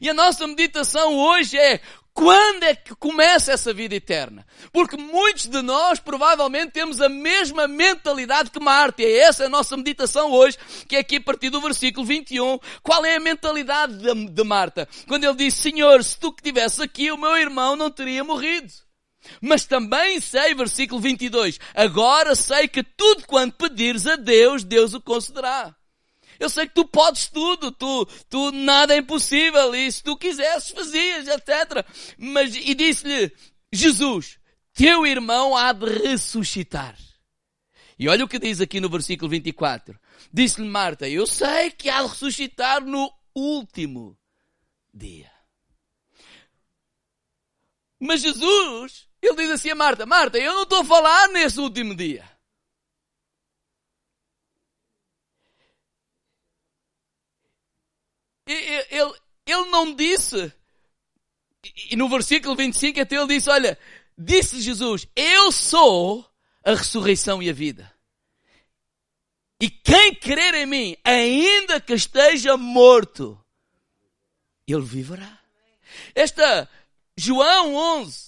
E 0.00 0.08
a 0.08 0.14
nossa 0.14 0.46
meditação 0.46 1.14
hoje 1.14 1.56
é 1.58 1.80
quando 2.16 2.62
é 2.62 2.74
que 2.74 2.94
começa 2.94 3.52
essa 3.52 3.74
vida 3.74 3.94
eterna? 3.94 4.46
Porque 4.72 4.96
muitos 4.96 5.48
de 5.48 5.60
nós 5.60 6.00
provavelmente 6.00 6.72
temos 6.72 6.98
a 6.98 7.10
mesma 7.10 7.68
mentalidade 7.68 8.50
que 8.50 8.58
Marta. 8.58 9.02
E 9.02 9.18
essa 9.18 9.42
é 9.42 9.46
a 9.46 9.50
nossa 9.50 9.76
meditação 9.76 10.32
hoje, 10.32 10.56
que 10.88 10.96
é 10.96 11.00
aqui 11.00 11.16
a 11.16 11.20
partir 11.20 11.50
do 11.50 11.60
versículo 11.60 12.06
21. 12.06 12.58
Qual 12.82 13.04
é 13.04 13.16
a 13.16 13.20
mentalidade 13.20 13.98
de, 13.98 14.28
de 14.30 14.44
Marta? 14.44 14.88
Quando 15.06 15.24
ele 15.24 15.34
diz, 15.34 15.52
Senhor, 15.52 16.02
se 16.02 16.18
tu 16.18 16.32
que 16.32 16.40
estivesse 16.40 16.82
aqui, 16.82 17.12
o 17.12 17.18
meu 17.18 17.36
irmão 17.36 17.76
não 17.76 17.90
teria 17.90 18.24
morrido. 18.24 18.72
Mas 19.38 19.66
também 19.66 20.18
sei, 20.18 20.54
versículo 20.54 20.98
22, 20.98 21.60
agora 21.74 22.34
sei 22.34 22.66
que 22.66 22.82
tudo 22.82 23.26
quanto 23.26 23.58
pedires 23.58 24.06
a 24.06 24.16
Deus, 24.16 24.64
Deus 24.64 24.94
o 24.94 25.02
concederá. 25.02 25.76
Eu 26.38 26.48
sei 26.48 26.66
que 26.66 26.74
tu 26.74 26.84
podes 26.84 27.28
tudo, 27.28 27.70
tu, 27.72 28.06
tu 28.28 28.52
nada 28.52 28.94
é 28.94 28.98
impossível 28.98 29.74
e 29.74 29.90
se 29.90 30.02
tu 30.02 30.16
quisesses 30.16 30.70
fazias, 30.70 31.28
etc. 31.28 31.84
Mas, 32.18 32.54
e 32.54 32.74
disse-lhe, 32.74 33.32
Jesus, 33.72 34.38
teu 34.74 35.06
irmão 35.06 35.56
há 35.56 35.72
de 35.72 35.86
ressuscitar. 35.86 36.96
E 37.98 38.08
olha 38.08 38.24
o 38.24 38.28
que 38.28 38.38
diz 38.38 38.60
aqui 38.60 38.80
no 38.80 38.90
versículo 38.90 39.30
24. 39.30 39.98
Disse-lhe 40.32 40.68
Marta, 40.68 41.08
eu 41.08 41.26
sei 41.26 41.70
que 41.70 41.88
há 41.88 42.02
de 42.02 42.08
ressuscitar 42.08 42.84
no 42.84 43.10
último 43.34 44.18
dia. 44.92 45.30
Mas 47.98 48.20
Jesus, 48.20 49.08
ele 49.22 49.36
diz 49.36 49.50
assim 49.50 49.70
a 49.70 49.74
Marta, 49.74 50.04
Marta, 50.04 50.38
eu 50.38 50.52
não 50.52 50.64
estou 50.64 50.80
a 50.80 50.84
falar 50.84 51.28
nesse 51.28 51.58
último 51.58 51.94
dia. 51.94 52.35
Ele, 58.46 59.14
ele 59.46 59.70
não 59.70 59.94
disse, 59.94 60.52
e 61.90 61.96
no 61.96 62.08
versículo 62.08 62.54
25 62.54 63.00
até 63.00 63.16
ele 63.16 63.26
disse, 63.26 63.50
olha, 63.50 63.78
disse 64.16 64.60
Jesus, 64.60 65.06
eu 65.14 65.50
sou 65.50 66.24
a 66.64 66.70
ressurreição 66.74 67.42
e 67.42 67.50
a 67.50 67.52
vida. 67.52 67.92
E 69.60 69.70
quem 69.70 70.14
crer 70.14 70.54
em 70.54 70.66
mim, 70.66 70.96
ainda 71.02 71.80
que 71.80 71.94
esteja 71.94 72.56
morto, 72.56 73.42
ele 74.66 74.82
viverá. 74.82 75.38
Esta 76.14 76.68
João 77.16 77.74
11 77.74 78.25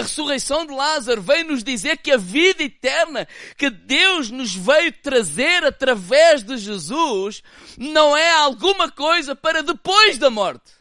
a 0.00 0.02
ressurreição 0.02 0.66
de 0.66 0.72
Lázaro 0.72 1.22
veio 1.22 1.46
nos 1.46 1.62
dizer 1.62 1.98
que 1.98 2.10
a 2.10 2.16
vida 2.16 2.62
eterna 2.62 3.28
que 3.56 3.70
Deus 3.70 4.30
nos 4.30 4.54
veio 4.54 4.92
trazer 4.92 5.64
através 5.64 6.42
de 6.42 6.56
Jesus 6.56 7.42
não 7.78 8.16
é 8.16 8.32
alguma 8.32 8.90
coisa 8.90 9.36
para 9.36 9.62
depois 9.62 10.18
da 10.18 10.30
morte. 10.30 10.79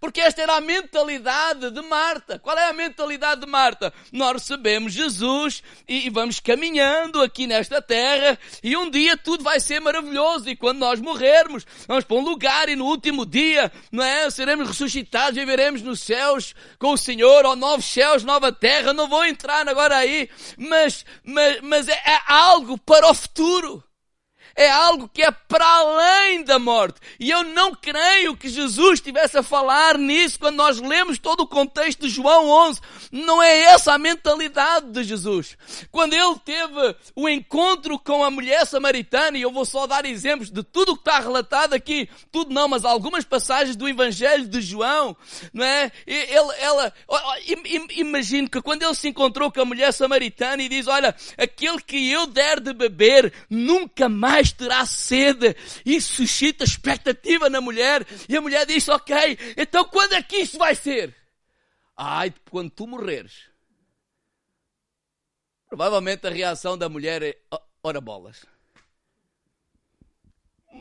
Porque 0.00 0.20
esta 0.20 0.42
era 0.42 0.56
a 0.56 0.60
mentalidade 0.60 1.70
de 1.70 1.82
Marta. 1.82 2.38
Qual 2.38 2.56
é 2.56 2.68
a 2.68 2.72
mentalidade 2.72 3.40
de 3.40 3.46
Marta? 3.46 3.92
Nós 4.12 4.32
recebemos 4.32 4.92
Jesus 4.92 5.62
e 5.88 6.10
vamos 6.10 6.40
caminhando 6.40 7.22
aqui 7.22 7.46
nesta 7.46 7.80
terra 7.80 8.38
e 8.62 8.76
um 8.76 8.90
dia 8.90 9.16
tudo 9.16 9.42
vai 9.42 9.60
ser 9.60 9.80
maravilhoso 9.80 10.48
e 10.48 10.56
quando 10.56 10.78
nós 10.78 11.00
morrermos, 11.00 11.66
vamos 11.86 12.04
para 12.04 12.16
um 12.16 12.24
lugar 12.24 12.68
e 12.68 12.76
no 12.76 12.84
último 12.84 13.24
dia, 13.24 13.72
não 13.90 14.04
é? 14.04 14.28
Seremos 14.30 14.68
ressuscitados 14.68 15.36
viveremos 15.36 15.82
nos 15.82 16.00
céus 16.00 16.54
com 16.78 16.92
o 16.92 16.98
Senhor, 16.98 17.44
ou 17.44 17.54
novos 17.54 17.86
céus, 17.86 18.24
nova 18.24 18.50
terra. 18.50 18.92
Não 18.92 19.08
vou 19.08 19.24
entrar 19.24 19.68
agora 19.68 19.96
aí, 19.96 20.28
mas, 20.56 21.04
mas, 21.24 21.60
mas 21.62 21.88
é, 21.88 21.92
é 21.92 22.20
algo 22.26 22.76
para 22.78 23.08
o 23.08 23.14
futuro. 23.14 23.82
É 24.56 24.70
algo 24.70 25.08
que 25.12 25.22
é 25.22 25.30
para 25.30 25.66
além 25.66 26.42
da 26.42 26.58
morte. 26.58 26.98
E 27.20 27.30
eu 27.30 27.44
não 27.44 27.74
creio 27.74 28.36
que 28.36 28.48
Jesus 28.48 28.94
estivesse 28.94 29.36
a 29.36 29.42
falar 29.42 29.98
nisso 29.98 30.38
quando 30.38 30.56
nós 30.56 30.80
lemos 30.80 31.18
todo 31.18 31.40
o 31.40 31.46
contexto 31.46 32.00
de 32.00 32.08
João 32.08 32.48
11. 32.48 32.80
Não 33.12 33.42
é 33.42 33.64
essa 33.64 33.92
a 33.92 33.98
mentalidade 33.98 34.90
de 34.90 35.04
Jesus. 35.04 35.58
Quando 35.90 36.14
ele 36.14 36.38
teve 36.44 36.96
o 37.14 37.28
encontro 37.28 37.98
com 37.98 38.24
a 38.24 38.30
mulher 38.30 38.66
samaritana, 38.66 39.36
e 39.36 39.42
eu 39.42 39.52
vou 39.52 39.66
só 39.66 39.86
dar 39.86 40.06
exemplos 40.06 40.50
de 40.50 40.62
tudo 40.62 40.92
o 40.92 40.94
que 40.96 41.02
está 41.02 41.20
relatado 41.20 41.74
aqui, 41.74 42.08
tudo 42.32 42.54
não, 42.54 42.66
mas 42.66 42.84
algumas 42.84 43.24
passagens 43.24 43.76
do 43.76 43.88
Evangelho 43.88 44.48
de 44.48 44.60
João, 44.62 45.14
não 45.52 45.64
é? 45.64 45.92
Ele, 46.06 46.52
ela, 46.58 46.92
imagino 47.90 48.48
que 48.48 48.62
quando 48.62 48.82
ele 48.82 48.94
se 48.94 49.08
encontrou 49.08 49.52
com 49.52 49.60
a 49.60 49.64
mulher 49.64 49.92
samaritana 49.92 50.62
e 50.62 50.68
diz, 50.68 50.86
olha, 50.86 51.14
aquele 51.36 51.80
que 51.82 52.10
eu 52.10 52.26
der 52.26 52.58
de 52.60 52.72
beber 52.72 53.32
nunca 53.50 54.08
mais 54.08 54.45
terá 54.52 54.84
sede. 54.86 55.56
Isso 55.84 56.14
suscita 56.14 56.64
expectativa 56.64 57.48
na 57.48 57.60
mulher. 57.60 58.06
E 58.28 58.36
a 58.36 58.40
mulher 58.40 58.66
diz, 58.66 58.88
ok, 58.88 59.38
então 59.56 59.84
quando 59.84 60.14
é 60.14 60.22
que 60.22 60.38
isso 60.38 60.58
vai 60.58 60.74
ser? 60.74 61.14
Ai, 61.96 62.32
quando 62.50 62.70
tu 62.70 62.86
morreres. 62.86 63.48
Provavelmente 65.68 66.26
a 66.26 66.30
reação 66.30 66.76
da 66.76 66.88
mulher 66.88 67.22
é, 67.22 67.38
ora 67.82 68.00
bolas. 68.00 68.44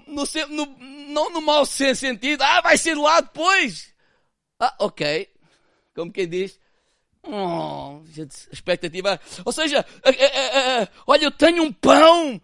No, 0.08 0.24
no, 0.50 0.66
não 1.10 1.30
no 1.32 1.42
mau 1.42 1.66
sentido, 1.66 2.42
ah, 2.42 2.62
vai 2.62 2.78
ser 2.78 2.96
lá 2.96 3.22
depois. 3.22 3.94
Ah, 4.60 4.76
ok. 4.80 5.34
Como 5.94 6.12
quem 6.12 6.28
diz, 6.28 6.60
Oh, 7.28 8.02
expectativa. 8.52 9.20
Ou 9.44 9.52
seja, 9.52 9.84
uh, 10.06 10.10
uh, 10.10 10.88
olha, 11.08 11.26
eu 11.26 11.32
tenho 11.32 11.64
um 11.64 11.72
pão 11.72 12.40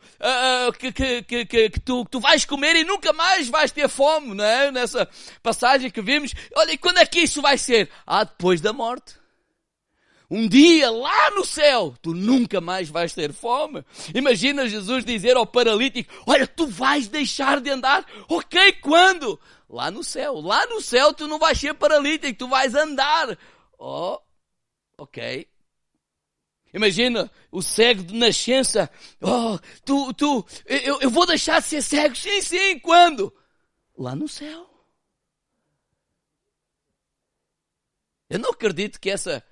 que, 0.80 0.92
que, 0.92 1.22
que, 1.22 1.46
que, 1.46 1.80
tu, 1.80 2.04
que 2.04 2.12
tu 2.12 2.20
vais 2.20 2.46
comer 2.46 2.76
e 2.76 2.84
nunca 2.84 3.14
mais 3.14 3.48
vais 3.48 3.72
ter 3.72 3.88
fome, 3.88 4.34
não 4.34 4.44
é? 4.44 4.72
Nessa 4.72 5.08
passagem 5.44 5.92
que 5.92 6.02
vimos. 6.02 6.34
Olha, 6.56 6.72
e 6.72 6.78
quando 6.78 6.98
é 6.98 7.06
que 7.06 7.20
isso 7.20 7.42
vai 7.42 7.58
ser? 7.58 7.90
Ah, 8.08 8.24
depois 8.24 8.60
da 8.60 8.74
morte. 8.74 9.22
Um 10.34 10.48
dia 10.48 10.90
lá 10.90 11.30
no 11.32 11.44
céu, 11.44 11.94
tu 12.02 12.14
nunca 12.14 12.62
mais 12.62 12.90
vais 12.90 13.14
ter 13.14 13.34
fome. 13.34 13.84
Imagina 14.16 14.66
Jesus 14.66 15.04
dizer 15.04 15.36
ao 15.36 15.46
paralítico: 15.46 16.12
Olha, 16.26 16.48
tu 16.48 16.66
vais 16.68 17.10
deixar 17.10 17.60
de 17.60 17.70
andar. 17.70 18.06
Ok, 18.30 18.72
quando? 18.82 19.38
Lá 19.70 19.92
no 19.92 20.04
céu. 20.04 20.40
Lá 20.40 20.66
no 20.68 20.80
céu 20.80 21.14
tu 21.14 21.28
não 21.28 21.38
vais 21.38 21.60
ser 21.60 21.74
paralítico, 21.74 22.40
tu 22.40 22.48
vais 22.48 22.74
andar. 22.74 23.38
Oh, 23.78 24.20
Ok. 25.01 25.48
Imagina 26.72 27.31
o 27.51 27.60
cego 27.60 28.03
de 28.03 28.13
nascença. 28.13 28.88
Oh, 29.20 29.58
tu, 29.84 30.13
tu, 30.13 30.46
eu, 30.67 31.01
eu 31.01 31.10
vou 31.10 31.25
deixar 31.25 31.60
de 31.60 31.65
ser 31.65 31.81
cego. 31.81 32.15
Sim, 32.15 32.39
sim, 32.39 32.77
quando? 32.77 33.36
Lá 33.98 34.15
no 34.15 34.27
céu. 34.27 34.70
Eu 38.29 38.38
não 38.38 38.51
acredito 38.51 39.00
que 39.00 39.10
essa 39.10 39.43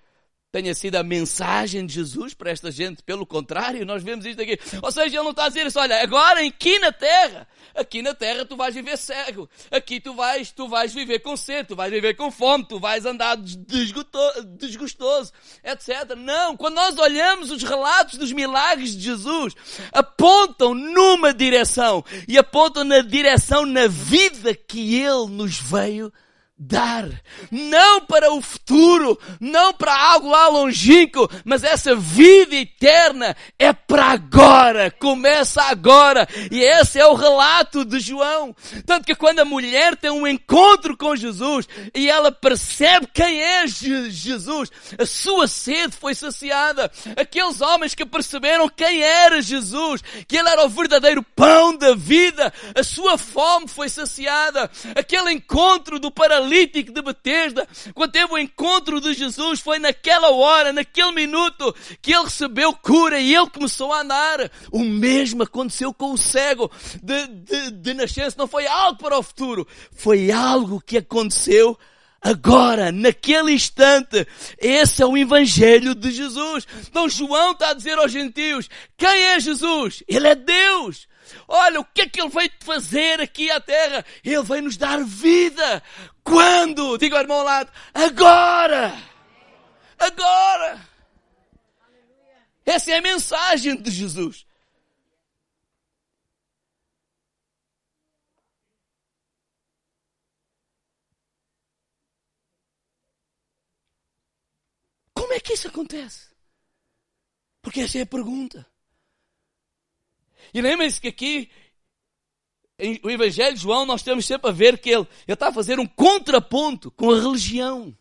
tenha 0.52 0.74
sido 0.74 0.96
a 0.96 1.04
mensagem 1.04 1.86
de 1.86 1.94
Jesus 1.94 2.34
para 2.34 2.50
esta 2.50 2.72
gente. 2.72 3.04
Pelo 3.04 3.26
contrário, 3.26 3.86
nós 3.86 4.02
vemos 4.02 4.26
isto 4.26 4.42
aqui. 4.42 4.58
Ou 4.82 4.92
seja, 4.92 5.18
ele 5.18 5.24
não 5.24 5.30
está 5.30 5.46
a 5.46 5.48
dizer 5.48 5.68
isso, 5.68 5.80
olha, 5.80 6.02
agora 6.02 6.46
aqui 6.46 6.80
na 6.80 6.92
terra, 6.92 7.48
aqui 7.76 8.02
na 8.02 8.16
terra 8.16 8.46
tu 8.46 8.58
vais 8.58 8.74
viver 8.74 8.98
cego, 8.98 9.48
aqui 9.70 10.00
tu 10.00 10.16
vais, 10.16 10.52
tu 10.52 10.68
vais 10.68 10.92
viver 10.92 11.20
com 11.20 11.38
sede, 11.38 11.70
tu 11.70 11.76
vais 11.76 11.92
viver 11.92 12.16
com 12.16 12.32
fome, 12.32 12.66
tu 12.68 12.80
vais 12.80 13.06
andar 13.06 13.38
desgostoso, 13.38 15.32
etc. 15.64 16.16
Não, 16.18 16.58
quando 16.58 16.76
nós 16.76 16.98
olhamos 16.98 17.52
os 17.52 17.62
relatos 17.62 18.18
dos 18.18 18.32
milagres 18.32 18.96
de 18.96 19.04
Jesus, 19.04 19.54
apontam 19.92 20.74
numa 20.74 21.32
direção 21.32 22.04
e 22.28 22.40
apontam 22.40 22.84
na 22.84 23.02
direção 23.02 23.68
na 23.68 23.88
vida 23.88 24.56
que 24.56 24.96
ele 25.00 25.28
nos 25.30 25.60
veio 25.60 26.12
dar. 26.60 27.10
Não 27.50 28.02
para 28.02 28.34
o 28.34 28.42
futuro, 28.42 29.18
não 29.40 29.74
para 29.74 29.96
algo 29.98 30.30
lá 30.30 30.50
longínquo, 30.50 31.30
mas 31.46 31.64
essa 31.64 31.96
vida 31.96 32.54
eterna 32.54 33.36
é 33.58 33.72
para 33.72 34.08
agora, 34.08 34.92
começa 34.92 35.62
agora. 35.64 36.28
E 36.52 36.62
esse 36.62 37.00
é 37.00 37.08
o 37.08 37.14
relato 37.14 37.86
de 37.86 38.02
João. 38.02 38.54
Tanto 38.86 39.06
que 39.06 39.16
quando 39.16 39.40
a 39.40 39.46
mulher 39.46 39.96
tem 39.96 40.12
um 40.12 40.28
encontro 40.28 40.98
com 40.98 41.16
Jesus 41.16 41.66
e 41.96 42.10
ela 42.10 42.30
percebe 42.30 43.08
quem 43.14 43.42
é 43.42 43.66
Jesus, 43.66 44.70
a 44.98 45.06
sua 45.06 45.48
sede 45.48 45.96
foi 45.96 46.14
saciada. 46.14 46.92
Aqueles 47.16 47.62
homens 47.62 47.96
que 47.96 48.06
perceberam 48.06 48.68
quem 48.68 49.02
era 49.02 49.42
Jesus, 49.42 50.02
que 50.28 50.36
ele 50.36 50.50
era 50.50 50.66
o 50.66 50.70
verdadeiro 50.70 51.24
pão 51.36 51.78
da 51.78 51.96
vida, 51.96 52.52
a 52.76 52.84
sua 52.84 53.18
fome 53.18 53.68
foi 53.70 53.88
saciada. 53.88 54.70
Aquele 54.94 55.32
encontro 55.32 56.00
do 56.00 56.12
paralítico 56.12 56.49
paralítico 56.50 56.92
de 56.92 57.02
Betesda, 57.02 57.68
quando 57.94 58.12
teve 58.12 58.34
o 58.34 58.38
encontro 58.38 59.00
de 59.00 59.14
Jesus, 59.14 59.60
foi 59.60 59.78
naquela 59.78 60.32
hora, 60.32 60.74
naquele 60.74 61.12
minuto, 61.12 61.76
que 62.02 62.14
ele 62.14 62.24
recebeu 62.24 62.74
cura 62.74 63.20
e 63.20 63.36
ele 63.36 63.50
começou 63.50 63.94
a 63.94 64.02
andar. 64.02 64.52
O 64.72 64.80
mesmo 64.80 65.44
aconteceu 65.44 65.94
com 65.94 66.12
o 66.12 66.18
cego 66.18 66.72
de, 67.02 67.28
de, 67.28 67.72
de 67.72 67.94
nascença. 67.94 68.36
Não 68.38 68.48
foi 68.48 68.66
algo 68.68 68.98
para 68.98 69.18
o 69.18 69.24
futuro, 69.24 69.68
foi 69.92 70.32
algo 70.32 70.82
que 70.82 70.98
aconteceu 70.98 71.78
agora, 72.22 72.92
naquele 72.92 73.54
instante. 73.54 74.28
Esse 74.58 75.04
é 75.04 75.06
o 75.06 75.18
Evangelho 75.18 75.94
de 75.94 76.12
Jesus. 76.12 76.68
Então 76.88 77.08
João 77.08 77.52
está 77.52 77.70
a 77.70 77.74
dizer 77.74 77.98
aos 77.98 78.12
gentios, 78.12 78.70
quem 78.98 79.10
é 79.10 79.40
Jesus? 79.40 80.04
Ele 80.08 80.28
é 80.28 80.36
Deus. 80.36 81.08
Olha, 81.48 81.80
o 81.80 81.86
que 81.86 82.02
é 82.02 82.10
que 82.10 82.22
Ele 82.22 82.30
veio 82.30 82.52
fazer 82.60 83.22
aqui 83.22 83.50
à 83.52 83.60
terra? 83.60 84.06
Ele 84.24 84.44
veio 84.44 84.64
nos 84.64 84.78
dar 84.78 85.04
vida. 85.04 85.84
Quando? 86.24 86.98
Diga 86.98 87.16
ao 87.16 87.22
irmão 87.22 87.38
ao 87.38 87.46
lado. 87.46 87.72
Agora! 87.94 88.94
Agora! 89.98 90.88
Essa 92.66 92.92
é 92.92 92.98
a 92.98 93.02
mensagem 93.02 93.82
de 93.82 93.90
Jesus. 93.90 94.46
Como 105.14 105.34
é 105.34 105.40
que 105.40 105.54
isso 105.54 105.68
acontece? 105.68 106.30
Porque 107.62 107.82
essa 107.82 108.00
é 108.00 108.02
a 108.02 108.06
pergunta. 108.06 108.66
E 110.54 110.62
lembrem-se 110.62 111.00
que 111.00 111.08
aqui, 111.08 111.50
em 112.78 113.00
o 113.04 113.10
Evangelho 113.10 113.56
de 113.56 113.62
João, 113.62 113.86
nós 113.86 114.02
temos 114.02 114.26
sempre 114.26 114.50
a 114.50 114.54
ver 114.54 114.78
que 114.78 114.90
ele, 114.90 115.08
ele 115.28 115.34
está 115.34 115.50
a 115.50 115.54
fazer 115.54 115.80
um 115.80 115.86
contraponto 115.86 116.90
com 116.92 117.12
a 117.12 117.20
religião, 117.20 117.96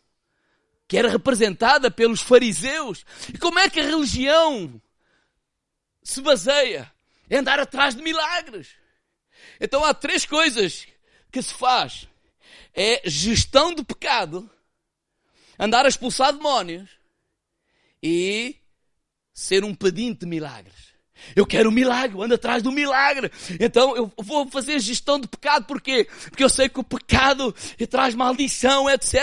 que 0.87 0.97
era 0.97 1.09
representada 1.09 1.91
pelos 1.91 2.21
fariseus. 2.21 3.05
E 3.33 3.39
como 3.39 3.59
é 3.59 3.69
que 3.69 3.81
a 3.81 3.85
religião 3.85 4.81
se 6.03 6.21
baseia? 6.21 6.91
Em 7.31 7.37
andar 7.37 7.61
atrás 7.61 7.95
de 7.95 8.03
milagres. 8.03 8.69
Então 9.61 9.85
há 9.85 9.93
três 9.93 10.25
coisas 10.25 10.87
que 11.31 11.43
se 11.43 11.53
faz. 11.53 12.09
É 12.75 13.03
gestão 13.09 13.75
do 13.75 13.85
pecado, 13.85 14.49
andar 15.59 15.85
a 15.85 15.89
expulsar 15.89 16.33
demónios 16.33 16.89
e 18.03 18.57
ser 19.33 19.65
um 19.65 19.75
pedinte 19.75 20.21
de 20.21 20.27
milagres. 20.27 20.88
Eu 21.35 21.47
quero 21.47 21.69
um 21.69 21.73
milagre, 21.73 22.17
eu 22.17 22.23
ando 22.23 22.35
atrás 22.35 22.63
do 22.63 22.73
milagre. 22.73 23.31
Então 23.61 23.97
eu 23.97 24.13
vou 24.19 24.47
fazer 24.49 24.79
gestão 24.81 25.19
de 25.19 25.29
pecado, 25.29 25.65
porquê? 25.67 26.07
Porque 26.29 26.45
eu 26.45 26.49
sei 26.49 26.69
que 26.69 26.81
o 26.81 26.85
pecado 26.85 27.55
traz 27.89 28.15
maldição, 28.15 28.89
etc. 28.89 29.15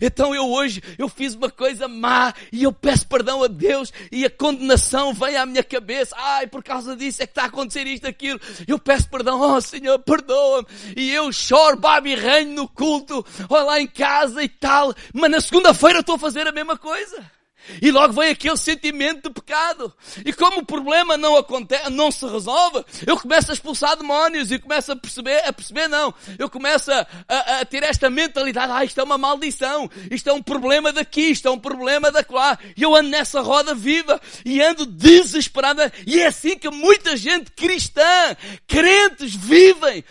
Então 0.00 0.34
eu 0.34 0.48
hoje, 0.48 0.82
eu 0.98 1.08
fiz 1.08 1.34
uma 1.34 1.50
coisa 1.50 1.88
má 1.88 2.34
e 2.52 2.62
eu 2.62 2.72
peço 2.72 3.06
perdão 3.06 3.42
a 3.42 3.46
Deus 3.46 3.92
e 4.10 4.24
a 4.24 4.30
condenação 4.30 5.12
vem 5.12 5.36
à 5.36 5.46
minha 5.46 5.62
cabeça. 5.62 6.14
Ai, 6.18 6.46
por 6.46 6.62
causa 6.62 6.96
disso 6.96 7.22
é 7.22 7.26
que 7.26 7.32
está 7.32 7.42
a 7.42 7.46
acontecer 7.46 7.86
isto, 7.86 8.06
aquilo. 8.06 8.40
Eu 8.66 8.78
peço 8.78 9.08
perdão, 9.08 9.40
oh 9.40 9.60
Senhor, 9.60 9.98
perdoa-me. 10.00 10.66
E 10.96 11.10
eu 11.10 11.32
choro, 11.32 11.76
babi 11.76 12.14
reino 12.14 12.54
no 12.54 12.68
culto, 12.68 13.24
ou 13.48 13.64
lá 13.64 13.80
em 13.80 13.86
casa 13.86 14.42
e 14.42 14.48
tal. 14.48 14.94
Mas 15.12 15.30
na 15.30 15.40
segunda-feira 15.40 16.00
estou 16.00 16.16
a 16.16 16.18
fazer 16.18 16.46
a 16.46 16.52
mesma 16.52 16.76
coisa. 16.76 17.37
E 17.82 17.90
logo 17.90 18.12
vem 18.12 18.30
aquele 18.30 18.56
sentimento 18.56 19.28
de 19.28 19.34
pecado. 19.34 19.92
E 20.24 20.32
como 20.32 20.60
o 20.60 20.66
problema 20.66 21.16
não 21.16 21.36
acontece, 21.36 21.90
não 21.90 22.10
se 22.10 22.26
resolve, 22.26 22.84
eu 23.06 23.16
começo 23.18 23.50
a 23.50 23.54
expulsar 23.54 23.96
demónios 23.96 24.50
e 24.50 24.58
começo 24.58 24.92
a 24.92 24.96
perceber, 24.96 25.42
a 25.46 25.52
perceber 25.52 25.88
não. 25.88 26.14
Eu 26.38 26.48
começo 26.48 26.90
a, 26.92 27.06
a, 27.28 27.60
a 27.60 27.64
ter 27.64 27.82
esta 27.82 28.08
mentalidade, 28.08 28.72
ah, 28.72 28.84
isto 28.84 29.00
é 29.00 29.02
uma 29.02 29.18
maldição, 29.18 29.90
isto 30.10 30.28
é 30.28 30.32
um 30.32 30.42
problema 30.42 30.92
daqui, 30.92 31.30
isto 31.30 31.48
é 31.48 31.50
um 31.50 31.58
problema 31.58 32.10
da 32.10 32.24
lá. 32.30 32.58
E 32.76 32.82
eu 32.82 32.94
ando 32.94 33.08
nessa 33.08 33.40
roda 33.40 33.74
viva 33.74 34.20
e 34.44 34.60
ando 34.60 34.86
desesperada. 34.86 35.92
E 36.06 36.20
é 36.20 36.26
assim 36.26 36.56
que 36.56 36.70
muita 36.70 37.16
gente 37.16 37.50
cristã, 37.52 38.36
crentes, 38.66 39.34
vivem 39.34 40.04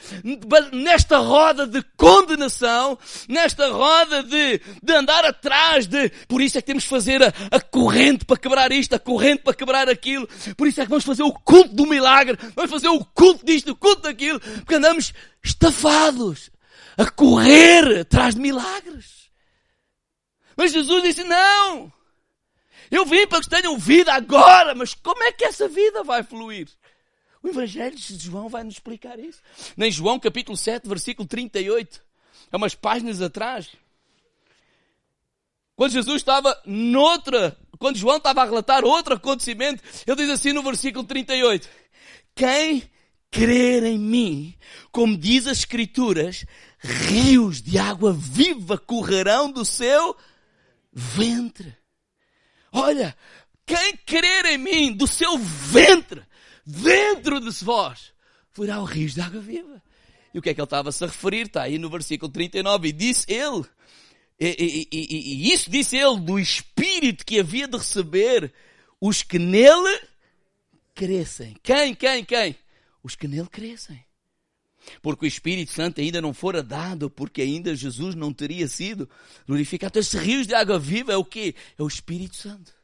nesta 0.72 1.18
roda 1.18 1.68
de 1.68 1.82
condenação, 1.96 2.98
nesta 3.28 3.70
roda 3.70 4.24
de, 4.24 4.62
de 4.82 4.94
andar 4.94 5.26
atrás 5.26 5.88
de, 5.88 6.10
por 6.28 6.42
isso 6.42 6.58
é 6.58 6.62
que 6.62 6.68
temos 6.68 6.84
que 6.84 6.90
fazer 6.90 7.22
a, 7.24 7.34
a 7.52 7.60
corrente 7.60 8.26
para 8.26 8.38
quebrar 8.38 8.72
isto, 8.72 8.94
a 8.94 9.00
corrente 9.00 9.44
para 9.44 9.54
quebrar 9.54 9.90
aquilo. 9.90 10.28
Por 10.56 10.68
isso 10.68 10.82
é 10.82 10.84
que 10.84 10.90
vamos 10.90 11.06
fazer 11.06 11.24
o 11.24 11.34
culto 11.34 11.74
do 11.74 11.86
milagre. 11.86 12.38
Vamos 12.56 12.72
fazer 12.72 12.90
o 12.90 13.04
culto 13.04 13.46
disto, 13.46 13.72
o 13.72 13.76
culto 13.76 14.04
daquilo. 14.04 14.40
Porque 14.40 14.76
andamos 14.76 15.14
estafados 15.44 16.50
a 16.98 17.10
correr 17.10 18.02
atrás 18.02 18.36
de 18.36 18.42
milagres. 18.42 19.30
Mas 20.56 20.72
Jesus 20.74 21.04
disse, 21.04 21.24
não! 21.24 21.92
Eu 22.90 23.06
vim 23.06 23.28
para 23.28 23.42
que 23.42 23.50
tenham 23.50 23.78
vida 23.78 24.14
agora, 24.14 24.74
mas 24.74 24.94
como 24.94 25.22
é 25.24 25.32
que 25.32 25.46
essa 25.46 25.68
vida 25.68 26.04
vai 26.04 26.24
fluir? 26.24 26.68
O 27.44 27.50
Evangelho 27.50 27.96
de 27.96 28.18
João 28.18 28.50
vai 28.50 28.64
nos 28.64 28.76
explicar 28.76 29.20
isso. 29.20 29.42
Nem 29.76 29.92
João 29.92 30.20
capítulo 30.20 30.58
7, 30.58 30.88
versículo 30.88 31.28
38. 31.28 32.02
É 32.52 32.58
umas 32.58 32.76
páginas 32.76 33.22
atrás. 33.22 33.70
Quando 35.78 35.92
Jesus 35.92 36.16
estava 36.16 36.60
noutra, 36.66 37.56
quando 37.78 37.98
João 37.98 38.18
estava 38.18 38.42
a 38.42 38.46
relatar 38.46 38.84
outro 38.84 39.14
acontecimento, 39.14 39.84
ele 40.08 40.18
diz 40.18 40.30
assim 40.32 40.52
no 40.52 40.64
versículo 40.64 41.06
38. 41.06 41.70
Quem 42.34 42.90
crer 43.30 43.84
em 43.84 44.00
mim, 44.00 44.56
como 44.92 45.16
diz 45.16 45.46
as 45.46 45.60
Escrituras, 45.60 46.46
rios 46.80 47.62
de 47.62 47.78
água 47.78 48.12
viva 48.12 48.76
correrão 48.76 49.52
do 49.52 49.64
seu 49.64 50.18
ventre. 50.92 51.78
Olha, 52.72 53.16
quem 53.64 53.96
crer 53.98 54.46
em 54.46 54.58
mim, 54.58 54.94
do 54.94 55.06
seu 55.06 55.38
ventre, 55.38 56.24
dentro 56.66 57.40
de 57.40 57.52
vós, 57.64 58.14
fluirá 58.52 58.82
o 58.82 58.84
rios 58.84 59.14
de 59.14 59.22
água 59.22 59.40
viva. 59.40 59.80
E 60.34 60.40
o 60.40 60.42
que 60.42 60.50
é 60.50 60.56
que 60.56 60.60
ele 60.60 60.66
estava 60.66 60.90
a 60.90 61.06
referir? 61.06 61.46
Está 61.46 61.62
aí 61.62 61.78
no 61.78 61.88
versículo 61.88 62.32
39. 62.32 62.88
E 62.88 62.92
disse 62.92 63.32
ele, 63.32 63.64
e, 64.40 64.88
e, 64.92 64.98
e, 64.98 65.34
e 65.34 65.54
isso 65.54 65.70
disse 65.70 65.98
ele 65.98 66.20
do 66.20 66.40
Espírito 66.40 67.26
que 67.26 67.40
havia 67.40 67.68
de 67.68 67.78
receber 67.78 68.54
os 69.02 69.24
que 69.24 69.40
nele 69.40 70.00
crescem. 70.94 71.56
Quem, 71.64 71.96
quem, 71.96 72.24
quem? 72.24 72.56
Os 73.04 73.16
que 73.16 73.28
nele 73.28 73.48
crescem. 73.48 74.06
Porque 75.02 75.26
o 75.26 75.28
Espírito 75.28 75.72
Santo 75.72 76.00
ainda 76.00 76.22
não 76.22 76.34
fora 76.34 76.64
dado, 76.64 77.10
porque 77.10 77.42
ainda 77.42 77.76
Jesus 77.76 78.16
não 78.16 78.32
teria 78.32 78.68
sido 78.68 79.10
glorificado. 79.46 80.00
Esses 80.00 80.14
rios 80.14 80.48
de 80.48 80.56
água 80.56 80.80
viva 80.80 81.12
é 81.12 81.18
o 81.18 81.26
quê? 81.26 81.56
É 81.78 81.84
o 81.84 81.88
Espírito 81.88 82.36
Santo 82.38 82.77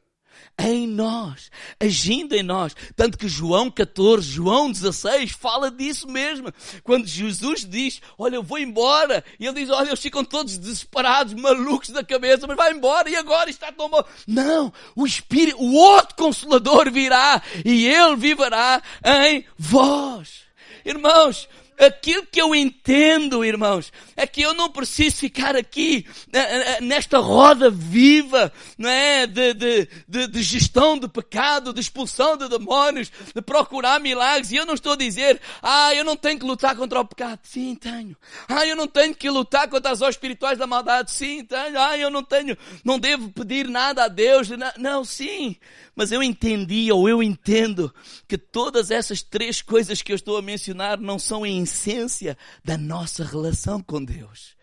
em 0.57 0.87
nós, 0.87 1.49
agindo 1.79 2.35
em 2.35 2.43
nós. 2.43 2.75
Tanto 2.95 3.17
que 3.17 3.27
João 3.27 3.71
14, 3.71 4.29
João 4.29 4.71
16 4.71 5.31
fala 5.31 5.71
disso 5.71 6.07
mesmo. 6.07 6.51
Quando 6.83 7.07
Jesus 7.07 7.65
diz, 7.65 8.01
olha, 8.17 8.35
eu 8.35 8.43
vou 8.43 8.59
embora. 8.59 9.23
E 9.39 9.45
ele 9.45 9.61
diz, 9.61 9.69
olha, 9.69 9.89
eles 9.89 9.99
ficam 9.99 10.23
todos 10.23 10.57
desesperados, 10.57 11.33
malucos 11.33 11.89
da 11.89 12.03
cabeça, 12.03 12.47
mas 12.47 12.57
vai 12.57 12.71
embora 12.71 13.09
e 13.09 13.15
agora 13.15 13.49
está 13.49 13.71
tão 13.71 13.89
bom. 13.89 14.03
Não, 14.27 14.71
o 14.95 15.05
Espírito, 15.05 15.61
o 15.61 15.73
outro 15.73 16.15
Consolador 16.15 16.91
virá 16.91 17.41
e 17.65 17.85
ele 17.85 18.15
viverá 18.15 18.81
em 19.03 19.45
vós. 19.57 20.43
Irmãos, 20.85 21.47
aquilo 21.79 22.25
que 22.25 22.41
eu 22.41 22.53
entendo, 22.53 23.43
irmãos, 23.43 23.91
é 24.15 24.25
que 24.27 24.41
eu 24.41 24.53
não 24.53 24.69
preciso 24.69 25.17
ficar 25.17 25.55
aqui 25.55 26.05
né, 26.31 26.39
eh, 26.39 26.71
eh, 26.77 26.81
nesta 26.81 27.19
roda 27.19 27.69
viva, 27.69 28.51
não 28.77 28.89
é? 28.89 29.27
De, 29.27 29.53
de, 29.53 29.89
de, 30.07 30.27
de, 30.27 30.43
gestão 30.43 30.97
de 30.97 31.07
pecado, 31.07 31.73
de 31.73 31.81
expulsão 31.81 32.37
de 32.37 32.47
demónios, 32.47 33.11
de 33.33 33.41
procurar 33.41 33.99
milagres. 33.99 34.51
E 34.51 34.55
eu 34.55 34.65
não 34.65 34.73
estou 34.73 34.93
a 34.93 34.97
dizer, 34.97 35.41
ah, 35.61 35.93
eu 35.93 36.03
não 36.03 36.15
tenho 36.15 36.39
que 36.39 36.45
lutar 36.45 36.75
contra 36.75 36.99
o 36.99 37.05
pecado. 37.05 37.39
Sim, 37.43 37.75
tenho. 37.75 38.15
Ah, 38.47 38.65
eu 38.65 38.75
não 38.75 38.87
tenho 38.87 39.15
que 39.15 39.29
lutar 39.29 39.67
contra 39.67 39.91
as 39.91 40.01
obras 40.01 40.15
espirituais 40.15 40.57
da 40.57 40.67
maldade. 40.67 41.11
Sim, 41.11 41.43
tenho. 41.43 41.79
Ah, 41.79 41.97
eu 41.97 42.09
não 42.09 42.23
tenho, 42.23 42.57
não 42.83 42.99
devo 42.99 43.29
pedir 43.31 43.67
nada 43.67 44.05
a 44.05 44.07
Deus. 44.07 44.49
Não, 44.77 45.03
sim. 45.03 45.57
Mas 45.95 46.11
eu 46.11 46.23
entendi, 46.23 46.91
ou 46.91 47.07
eu 47.07 47.21
entendo, 47.21 47.93
que 48.27 48.37
todas 48.37 48.89
essas 48.89 49.21
três 49.21 49.61
coisas 49.61 50.01
que 50.01 50.11
eu 50.11 50.15
estou 50.15 50.37
a 50.37 50.41
mencionar 50.41 50.99
não 50.99 51.19
são 51.19 51.45
em 51.45 51.61
essência 51.61 52.37
da 52.63 52.77
nossa 52.77 53.23
relação 53.23 53.81
com 53.81 54.03
Deus. 54.03 54.55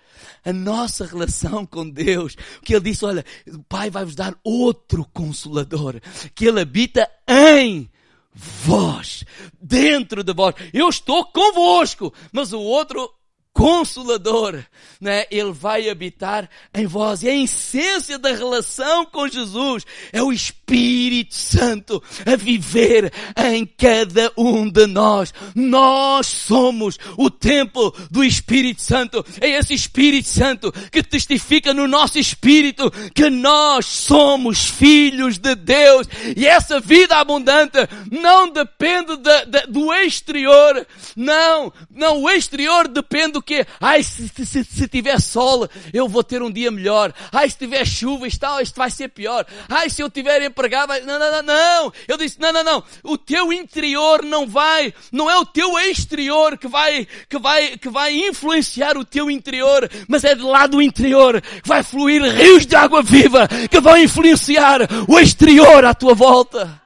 A 0.45 0.53
nossa 0.53 1.07
relação 1.07 1.65
com 1.65 1.89
Deus. 1.89 2.37
Que 2.63 2.75
Ele 2.75 2.91
disse, 2.91 3.05
olha, 3.05 3.25
o 3.47 3.63
Pai 3.63 3.91
vai 3.91 4.05
vos 4.05 4.15
dar 4.15 4.37
outro 4.43 5.07
Consolador, 5.13 6.01
que 6.35 6.47
Ele 6.47 6.61
habita 6.61 7.09
em 7.29 7.91
vós, 8.33 9.25
dentro 9.61 10.23
de 10.23 10.33
vós. 10.33 10.55
Eu 10.73 10.89
estou 10.89 11.25
convosco, 11.27 12.13
mas 12.33 12.53
o 12.53 12.61
outro 12.61 13.11
Consolador, 13.53 14.65
né? 15.01 15.25
Ele 15.31 15.53
vai 15.53 15.91
habitar 15.91 16.49
em 16.73 16.87
vós. 16.87 17.23
E 17.23 17.29
a 17.29 17.35
essência 17.35 18.17
da 18.17 18.31
relação 18.31 19.05
com 19.05 19.27
Jesus 19.27 19.85
é 20.13 20.23
o 20.23 20.33
Espírito 20.33 21.35
Santo 21.35 22.03
a 22.25 22.37
viver 22.37 23.13
em 23.37 23.67
cada 23.67 24.33
um 24.37 24.71
de 24.71 24.87
nós. 24.87 25.35
Nós 25.55 26.27
somos 26.29 26.97
o 27.17 27.29
templo 27.29 27.93
do 28.09 28.23
Espírito 28.23 28.83
Santo. 28.83 29.25
É 29.41 29.49
esse 29.51 29.75
Espírito 29.75 30.29
Santo 30.29 30.73
que 30.93 31.03
testifica 31.03 31.75
no 31.75 31.89
nosso 31.89 32.19
espírito 32.19 32.91
que 33.13 33.29
nós 33.29 33.85
somos 33.85 34.65
filhos 34.65 35.39
de 35.39 35.57
Deus. 35.57 36.07
E 36.37 36.47
essa 36.47 36.79
vida 36.79 37.17
abundante 37.17 37.79
não 38.11 38.49
depende 38.49 39.17
de, 39.17 39.47
de, 39.47 39.67
do 39.67 39.93
exterior. 39.93 40.87
Não, 41.17 41.73
não, 41.91 42.23
o 42.23 42.31
exterior 42.31 42.87
depende 42.87 43.40
do 43.41 43.43
quê? 43.43 43.67
Ai, 43.81 44.03
se, 44.03 44.29
se, 44.29 44.65
se 44.65 44.89
tiver 44.89 45.19
sol, 45.21 45.69
eu 45.93 46.07
vou 46.07 46.23
ter 46.23 46.43
um 46.43 46.51
dia 46.51 46.71
melhor. 46.71 47.13
Ai, 47.33 47.49
se 47.49 47.57
tiver 47.57 47.85
chuva, 47.87 48.29
isto, 48.29 48.47
isto 48.61 48.77
vai 48.77 48.91
ser 48.91 49.09
pior. 49.09 49.47
Ai, 49.69 49.89
se 49.89 50.03
eu 50.03 50.11
tiver 50.11 50.43
empregado, 50.43 50.89
vai... 50.89 51.01
não, 51.01 51.19
não, 51.19 51.33
não, 51.33 51.43
não. 51.43 51.93
Eu 52.07 52.17
disse, 52.17 52.39
não, 52.39 52.53
não, 52.53 52.63
não. 52.63 52.85
O 53.03 53.17
teu 53.17 53.53
interior 53.53 54.23
não 54.23 54.47
vai, 54.47 54.93
não 55.11 55.31
é 55.31 55.37
o 55.39 55.47
teu 55.47 55.79
exterior 55.79 56.59
que 56.59 56.69
vai, 56.69 57.09
que 57.29 57.39
vai, 57.39 57.79
que 57.79 57.89
vai 57.89 58.15
influenciar 58.15 58.97
o 58.97 59.05
teu 59.05 59.31
interior, 59.31 59.91
mas 60.07 60.23
é 60.25 60.35
de 60.35 60.43
lá 60.43 60.67
do 60.67 60.83
interior 60.83 61.41
que 61.41 61.69
vai 61.69 61.83
fluir 61.83 62.23
rios 62.23 62.67
de 62.67 62.77
água 62.77 63.03
viva 63.03 63.49
que 63.71 63.81
vão 63.81 63.97
influenciar 63.97 64.81
o 65.09 65.19
exterior 65.19 65.85
à 65.85 65.95
tua 65.95 66.15
volta. 66.15 66.80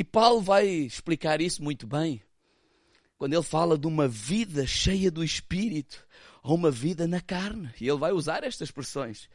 E 0.00 0.04
Paulo 0.04 0.40
vai 0.40 0.66
explicar 0.66 1.42
isso 1.42 1.62
muito 1.62 1.86
bem 1.86 2.22
quando 3.18 3.34
ele 3.34 3.42
fala 3.42 3.76
de 3.76 3.86
uma 3.86 4.08
vida 4.08 4.66
cheia 4.66 5.10
do 5.10 5.22
Espírito 5.22 6.02
ou 6.42 6.54
uma 6.54 6.70
vida 6.70 7.06
na 7.06 7.20
carne. 7.20 7.70
E 7.78 7.86
ele 7.86 7.98
vai 7.98 8.10
usar 8.10 8.42
estas 8.42 8.68
expressões. 8.68 9.28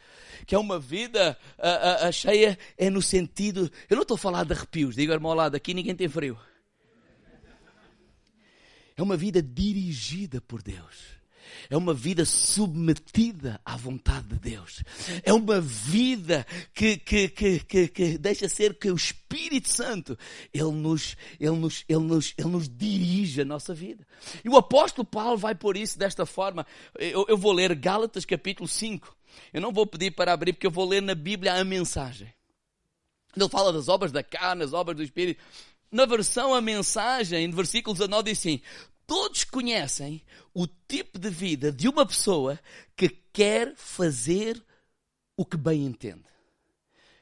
Que 0.43 0.55
é 0.55 0.57
uma 0.57 0.79
vida 0.79 1.37
a, 1.59 1.69
a, 1.69 2.07
a 2.07 2.11
cheia, 2.11 2.57
é 2.79 2.89
no 2.89 2.99
sentido. 2.99 3.71
Eu 3.87 3.95
não 3.95 4.01
estou 4.01 4.15
a 4.15 4.17
falar 4.17 4.43
de 4.43 4.53
arrepios, 4.53 4.95
digo 4.95 5.13
irmão 5.13 5.33
ao 5.33 5.37
lado, 5.37 5.53
aqui 5.53 5.71
ninguém 5.71 5.95
tem 5.95 6.09
frio. 6.09 6.35
É 8.97 9.03
uma 9.03 9.15
vida 9.15 9.43
dirigida 9.43 10.41
por 10.41 10.63
Deus. 10.63 11.15
É 11.69 11.77
uma 11.77 11.93
vida 11.93 12.25
submetida 12.25 13.59
à 13.65 13.75
vontade 13.75 14.27
de 14.27 14.39
Deus. 14.39 14.83
É 15.23 15.33
uma 15.33 15.59
vida 15.59 16.45
que, 16.73 16.97
que, 16.97 17.29
que, 17.29 17.59
que, 17.59 17.87
que 17.87 18.17
deixa 18.17 18.47
ser 18.47 18.75
que 18.75 18.89
o 18.91 18.95
Espírito 18.95 19.69
Santo, 19.69 20.17
Ele 20.53 20.71
nos, 20.71 21.15
Ele, 21.39 21.55
nos, 21.55 21.83
Ele, 21.87 21.99
nos, 21.99 22.33
Ele 22.37 22.49
nos 22.49 22.69
dirige 22.69 23.41
a 23.41 23.45
nossa 23.45 23.73
vida. 23.73 24.05
E 24.43 24.49
o 24.49 24.57
apóstolo 24.57 25.05
Paulo 25.05 25.37
vai 25.37 25.55
por 25.55 25.75
isso 25.77 25.97
desta 25.97 26.25
forma. 26.25 26.65
Eu, 26.97 27.25
eu 27.27 27.37
vou 27.37 27.51
ler 27.51 27.73
Gálatas 27.75 28.25
capítulo 28.25 28.67
5. 28.67 29.15
Eu 29.53 29.61
não 29.61 29.71
vou 29.71 29.85
pedir 29.85 30.11
para 30.11 30.33
abrir 30.33 30.53
porque 30.53 30.67
eu 30.67 30.71
vou 30.71 30.87
ler 30.87 31.01
na 31.01 31.15
Bíblia 31.15 31.53
a 31.53 31.63
mensagem. 31.63 32.33
Ele 33.35 33.49
fala 33.49 33.73
das 33.73 33.89
obras 33.89 34.11
da 34.11 34.23
carne, 34.23 34.63
as 34.63 34.73
obras 34.73 34.95
do 34.95 35.03
Espírito. 35.03 35.43
Na 35.91 36.05
versão 36.05 36.53
a 36.53 36.61
mensagem, 36.61 37.47
no 37.47 37.55
versículo 37.55 37.93
19 37.93 38.23
diz 38.23 38.39
assim, 38.39 38.61
todos 39.05 39.43
conhecem 39.43 40.23
o 40.53 40.67
tipo 40.67 41.19
de 41.19 41.29
vida 41.29 41.71
de 41.71 41.87
uma 41.87 42.05
pessoa 42.05 42.59
que 42.95 43.09
quer 43.09 43.75
fazer 43.75 44.63
o 45.37 45.45
que 45.45 45.57
bem 45.57 45.85
entende. 45.85 46.23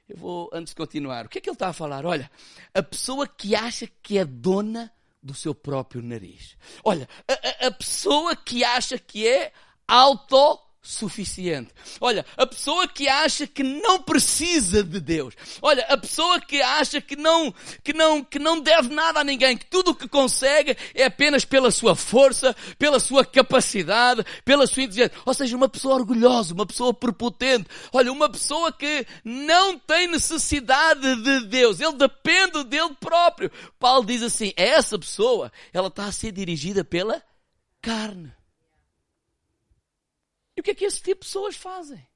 Eu 0.07 0.17
vou, 0.17 0.49
antes 0.53 0.71
de 0.71 0.75
continuar, 0.75 1.25
o 1.25 1.29
que 1.29 1.37
é 1.37 1.41
que 1.41 1.49
ele 1.49 1.55
está 1.55 1.69
a 1.69 1.73
falar? 1.73 2.05
Olha, 2.05 2.29
a 2.73 2.83
pessoa 2.83 3.27
que 3.27 3.55
acha 3.55 3.87
que 4.01 4.17
é 4.17 4.25
dona 4.25 4.91
do 5.21 5.33
seu 5.33 5.55
próprio 5.55 6.01
nariz. 6.01 6.57
Olha, 6.83 7.07
a, 7.27 7.67
a, 7.67 7.71
pessoa 7.71 8.35
que 8.35 8.63
acha 8.63 8.99
que 8.99 9.25
é 9.25 9.53
auto 9.87 10.59
suficiente. 10.83 11.69
Olha, 12.01 12.25
a 12.35 12.45
pessoa 12.45 12.85
que 12.89 13.07
acha 13.07 13.47
que 13.47 13.63
não 13.63 14.01
precisa 14.01 14.83
de 14.83 14.99
Deus. 14.99 15.33
Olha, 15.61 15.85
a 15.85 15.97
pessoa 15.97 16.41
que 16.41 16.61
acha 16.61 16.99
que 16.99 17.15
não, 17.15 17.53
que 17.81 17.93
não, 17.93 18.21
que 18.21 18.37
não 18.37 18.59
deve 18.59 18.93
nada 18.93 19.21
a 19.21 19.23
ninguém, 19.23 19.57
que 19.57 19.65
tudo 19.65 19.91
o 19.91 19.95
que 19.95 20.09
consegue 20.09 20.75
é 20.93 21.05
apenas 21.05 21.45
pela 21.45 21.71
sua 21.71 21.95
força, 21.95 22.53
pela 22.77 22.99
sua 22.99 23.25
capacidade, 23.25 24.25
pela 24.43 24.67
sua 24.67 24.83
inteligência. 24.83 25.17
Ou 25.25 25.33
seja, 25.33 25.55
uma 25.55 25.69
pessoa 25.69 25.95
orgulhosa, 25.95 26.53
uma 26.53 26.65
pessoa 26.65 26.93
prepotente. 26.93 27.69
Olha, 27.93 28.11
uma 28.11 28.29
pessoa 28.29 28.69
que 28.71 29.07
não 29.23 29.79
tem 29.79 30.07
necessidade 30.07 31.15
de 31.23 31.45
Deus. 31.47 31.79
Ele 31.79 31.93
depende 31.93 32.65
dele 32.65 32.93
próprio. 32.99 33.49
Paulo 33.79 34.05
diz 34.05 34.21
assim, 34.21 34.51
essa 34.57 34.99
pessoa, 34.99 35.49
ela 35.71 35.87
está 35.87 36.05
a 36.05 36.11
ser 36.11 36.33
dirigida 36.33 36.83
pela 36.83 37.23
carne. 37.81 38.33
O 40.63 40.65
que 40.65 40.71
é 40.71 40.75
que 40.75 40.85
esse 40.85 41.01
tipo 41.01 41.19
de 41.21 41.27
pessoas 41.27 41.57
fazem? 41.57 42.07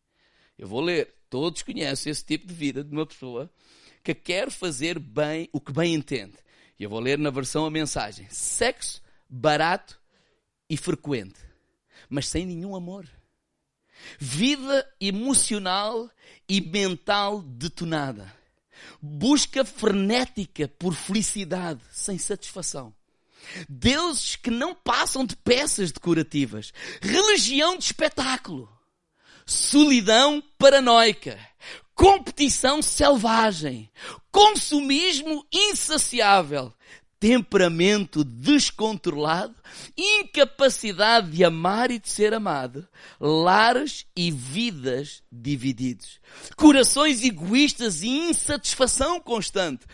Eu 0.58 0.70
vou 0.70 0.80
ler. 0.80 1.14
Todos 1.30 1.62
conhecem 1.62 2.10
esse 2.10 2.24
tipo 2.24 2.48
de 2.48 2.54
vida 2.54 2.82
de 2.82 2.94
uma 2.94 3.06
pessoa 3.06 3.52
que 4.02 4.16
quer 4.16 4.50
fazer 4.50 4.98
bem 4.98 5.50
o 5.52 5.60
que 5.60 5.74
bem 5.74 5.94
entende. 5.94 6.38
E 6.80 6.84
eu 6.84 6.90
vou 6.90 7.02
ler 7.02 7.18
na 7.18 7.30
versão 7.30 7.66
a 7.66 7.70
mensagem: 7.70 8.26
sexo 8.30 9.02
barato 9.30 10.00
e 10.70 10.78
frequente, 10.78 11.38
mas 12.10 12.30
sem 12.30 12.46
nenhum 12.46 12.74
amor. 12.74 13.06
Vida 14.18 14.90
emocional 15.02 16.10
e 16.48 16.62
mental 16.62 17.42
detonada. 17.42 18.34
Busca 19.02 19.66
frenética 19.66 20.70
por 20.70 20.94
felicidade 20.94 21.82
sem 21.92 22.18
satisfação. 22.18 22.96
Deuses 23.68 24.36
que 24.36 24.50
não 24.50 24.74
passam 24.74 25.26
de 25.26 25.36
peças 25.36 25.92
decorativas. 25.92 26.72
Religião 27.02 27.78
de 27.78 27.86
espetáculo. 27.86 28.70
Solidão 29.46 30.44
paranoica. 30.58 31.40
Competição 31.96 32.82
selvagem. 32.82 33.92
Consumismo 34.32 35.46
insaciável 35.52 36.74
temperamento 37.20 38.24
descontrolado, 38.24 39.56
incapacidade 39.98 41.32
de 41.32 41.44
amar 41.44 41.90
e 41.92 42.00
de 42.00 42.10
ser 42.10 42.34
amado, 42.34 42.88
lares 43.20 44.06
e 44.16 44.32
vidas 44.32 45.24
divididos, 45.32 46.20
corações 46.56 47.24
egoístas 47.24 48.04
e 48.04 48.08
insatisfação 48.08 49.20
constante, 49.20 49.86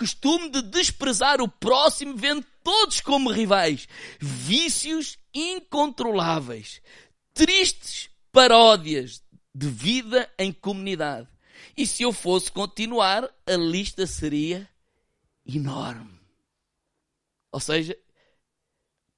costume 0.00 0.48
de 0.48 0.62
desprezar 0.62 1.42
o 1.42 1.48
próximo, 1.48 2.16
vendo 2.16 2.42
todos 2.64 3.02
como 3.02 3.30
rivais, 3.30 3.86
vícios 4.18 5.18
incontroláveis, 5.34 6.80
tristes 7.34 8.08
paródias 8.32 9.22
de 9.54 9.68
vida 9.68 10.32
em 10.38 10.54
comunidade. 10.54 11.28
E 11.76 11.86
se 11.86 12.02
eu 12.02 12.14
fosse 12.14 12.50
continuar, 12.50 13.28
a 13.46 13.56
lista 13.56 14.06
seria 14.06 14.66
enorme. 15.44 16.18
Ou 17.52 17.60
seja, 17.60 17.94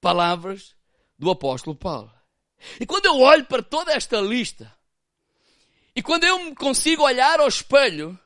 palavras 0.01 0.75
do 1.17 1.31
apóstolo 1.31 1.77
Paulo. 1.77 2.13
E 2.81 2.85
quando 2.87 3.07
eu 3.07 3.21
olho 3.21 3.45
para 3.45 3.63
toda 3.63 3.93
esta 3.93 4.21
lista, 4.21 4.77
e 5.95 6.03
quando 6.03 6.25
eu 6.25 6.53
consigo 6.57 7.05
olhar 7.05 7.39
ao 7.39 7.47
espelho, 7.47 8.19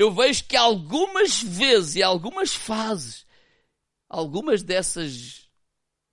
eu 0.00 0.10
vejo 0.10 0.44
que 0.44 0.56
algumas 0.56 1.42
vezes 1.42 1.96
e 1.96 2.02
algumas 2.02 2.54
fases, 2.54 3.26
algumas 4.08 4.62
dessas 4.62 5.46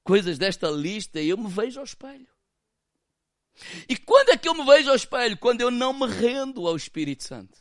coisas 0.04 0.38
desta 0.38 0.70
lista, 0.70 1.22
eu 1.22 1.38
me 1.38 1.48
vejo 1.48 1.80
ao 1.80 1.86
espelho. 1.86 2.28
E 3.88 3.96
quando 3.96 4.30
é 4.30 4.38
que 4.38 4.50
eu 4.50 4.54
me 4.54 4.66
vejo 4.66 4.90
ao 4.90 4.96
espelho? 4.96 5.38
Quando 5.38 5.62
eu 5.62 5.72
não 5.72 5.94
me 5.94 6.06
rendo 6.06 6.68
ao 6.68 6.76
Espírito 6.76 7.24
Santo. 7.24 7.58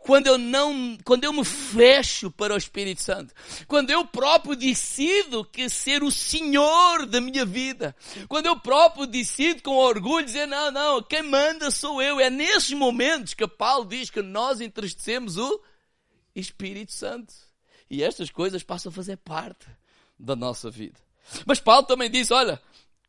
Quando 0.00 0.26
eu 0.26 0.38
não, 0.38 0.96
quando 1.04 1.24
eu 1.24 1.32
me 1.32 1.44
fecho 1.44 2.30
para 2.30 2.54
o 2.54 2.56
Espírito 2.56 3.02
Santo, 3.02 3.34
quando 3.66 3.90
eu 3.90 4.04
próprio 4.06 4.56
decido 4.56 5.44
que 5.44 5.68
ser 5.68 6.02
o 6.02 6.10
Senhor 6.10 7.06
da 7.06 7.20
minha 7.20 7.44
vida, 7.44 7.94
quando 8.28 8.46
eu 8.46 8.58
próprio 8.58 9.06
decido 9.06 9.62
com 9.62 9.76
orgulho 9.76 10.24
dizer 10.24 10.46
não, 10.46 10.70
não, 10.70 11.02
quem 11.02 11.22
manda 11.22 11.70
sou 11.70 12.02
eu. 12.02 12.20
É 12.20 12.30
nesses 12.30 12.72
momentos 12.72 13.34
que 13.34 13.46
Paulo 13.46 13.86
diz 13.86 14.10
que 14.10 14.22
nós 14.22 14.60
entristecemos 14.60 15.36
o 15.36 15.60
Espírito 16.34 16.92
Santo. 16.92 17.32
E 17.90 18.02
estas 18.02 18.30
coisas 18.30 18.62
passam 18.62 18.90
a 18.90 18.94
fazer 18.94 19.18
parte 19.18 19.66
da 20.18 20.34
nossa 20.34 20.70
vida. 20.70 20.98
Mas 21.46 21.60
Paulo 21.60 21.86
também 21.86 22.10
diz, 22.10 22.30
olha, 22.30 22.60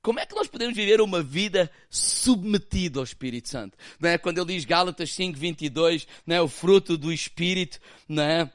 como 0.03 0.19
é 0.19 0.25
que 0.25 0.35
nós 0.35 0.49
podemos 0.49 0.75
viver 0.75 0.99
uma 0.99 1.23
vida 1.23 1.71
submetida 1.89 2.99
ao 2.99 3.05
Espírito 3.05 3.47
Santo? 3.47 3.77
Não 3.97 4.09
é? 4.09 4.17
Quando 4.17 4.37
ele 4.37 4.53
diz 4.53 4.65
Gálatas 4.65 5.13
5, 5.13 5.39
22, 5.39 6.05
não 6.27 6.35
é? 6.35 6.41
o 6.41 6.47
fruto 6.49 6.97
do 6.97 7.11
Espírito, 7.11 7.79
não 8.07 8.21
é? 8.21 8.51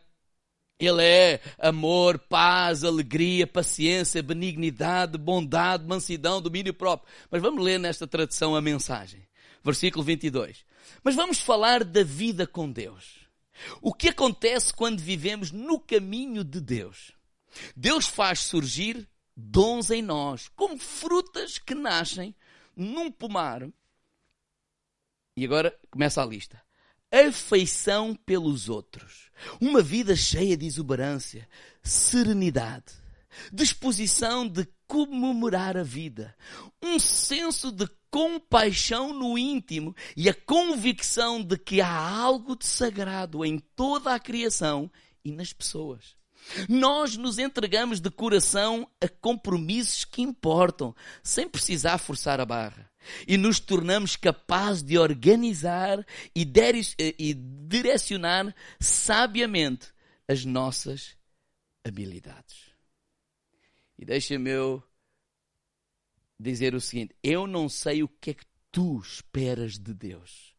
Ele 0.78 1.02
é 1.02 1.40
amor, 1.58 2.18
paz, 2.18 2.84
alegria, 2.84 3.46
paciência, 3.46 4.22
benignidade, 4.22 5.16
bondade, 5.16 5.86
mansidão, 5.86 6.42
domínio 6.42 6.74
próprio. 6.74 7.10
Mas 7.30 7.40
vamos 7.40 7.64
ler 7.64 7.80
nesta 7.80 8.06
tradução 8.06 8.54
a 8.54 8.60
mensagem. 8.60 9.26
Versículo 9.64 10.04
22. 10.04 10.66
Mas 11.02 11.14
vamos 11.14 11.40
falar 11.40 11.82
da 11.82 12.04
vida 12.04 12.46
com 12.46 12.70
Deus. 12.70 13.26
O 13.80 13.94
que 13.94 14.10
acontece 14.10 14.72
quando 14.72 15.00
vivemos 15.00 15.50
no 15.50 15.80
caminho 15.80 16.44
de 16.44 16.60
Deus? 16.60 17.12
Deus 17.74 18.06
faz 18.06 18.40
surgir 18.40 19.08
dons 19.40 19.90
em 19.92 20.02
nós, 20.02 20.48
como 20.48 20.76
frutas 20.76 21.58
que 21.58 21.72
nascem 21.72 22.34
num 22.74 23.08
pomar. 23.08 23.68
E 25.36 25.44
agora 25.44 25.78
começa 25.90 26.20
a 26.20 26.26
lista. 26.26 26.60
Afeição 27.10 28.16
pelos 28.16 28.68
outros. 28.68 29.30
Uma 29.60 29.80
vida 29.80 30.16
cheia 30.16 30.56
de 30.56 30.66
exuberância, 30.66 31.48
serenidade, 31.82 32.92
disposição 33.52 34.46
de 34.46 34.66
comemorar 34.88 35.76
a 35.76 35.84
vida, 35.84 36.36
um 36.82 36.98
senso 36.98 37.70
de 37.70 37.88
compaixão 38.10 39.12
no 39.14 39.38
íntimo 39.38 39.94
e 40.16 40.28
a 40.28 40.34
convicção 40.34 41.42
de 41.42 41.56
que 41.56 41.80
há 41.80 41.96
algo 41.96 42.56
de 42.56 42.66
sagrado 42.66 43.44
em 43.44 43.58
toda 43.58 44.12
a 44.12 44.18
criação 44.18 44.90
e 45.24 45.30
nas 45.30 45.52
pessoas. 45.52 46.17
Nós 46.68 47.16
nos 47.16 47.38
entregamos 47.38 48.00
de 48.00 48.10
coração 48.10 48.88
a 49.00 49.08
compromissos 49.08 50.04
que 50.04 50.22
importam, 50.22 50.94
sem 51.22 51.48
precisar 51.48 51.98
forçar 51.98 52.40
a 52.40 52.46
barra. 52.46 52.90
E 53.26 53.36
nos 53.36 53.58
tornamos 53.58 54.16
capazes 54.16 54.82
de 54.82 54.98
organizar 54.98 56.04
e, 56.34 56.46
e 57.18 57.34
direcionar 57.34 58.54
sabiamente 58.78 59.88
as 60.26 60.44
nossas 60.44 61.16
habilidades. 61.84 62.68
E 63.98 64.04
deixa-me 64.04 64.50
eu 64.50 64.82
dizer 66.38 66.74
o 66.74 66.80
seguinte: 66.80 67.14
eu 67.22 67.46
não 67.46 67.68
sei 67.68 68.02
o 68.02 68.08
que 68.08 68.30
é 68.30 68.34
que 68.34 68.46
tu 68.70 69.00
esperas 69.00 69.78
de 69.78 69.94
Deus. 69.94 70.54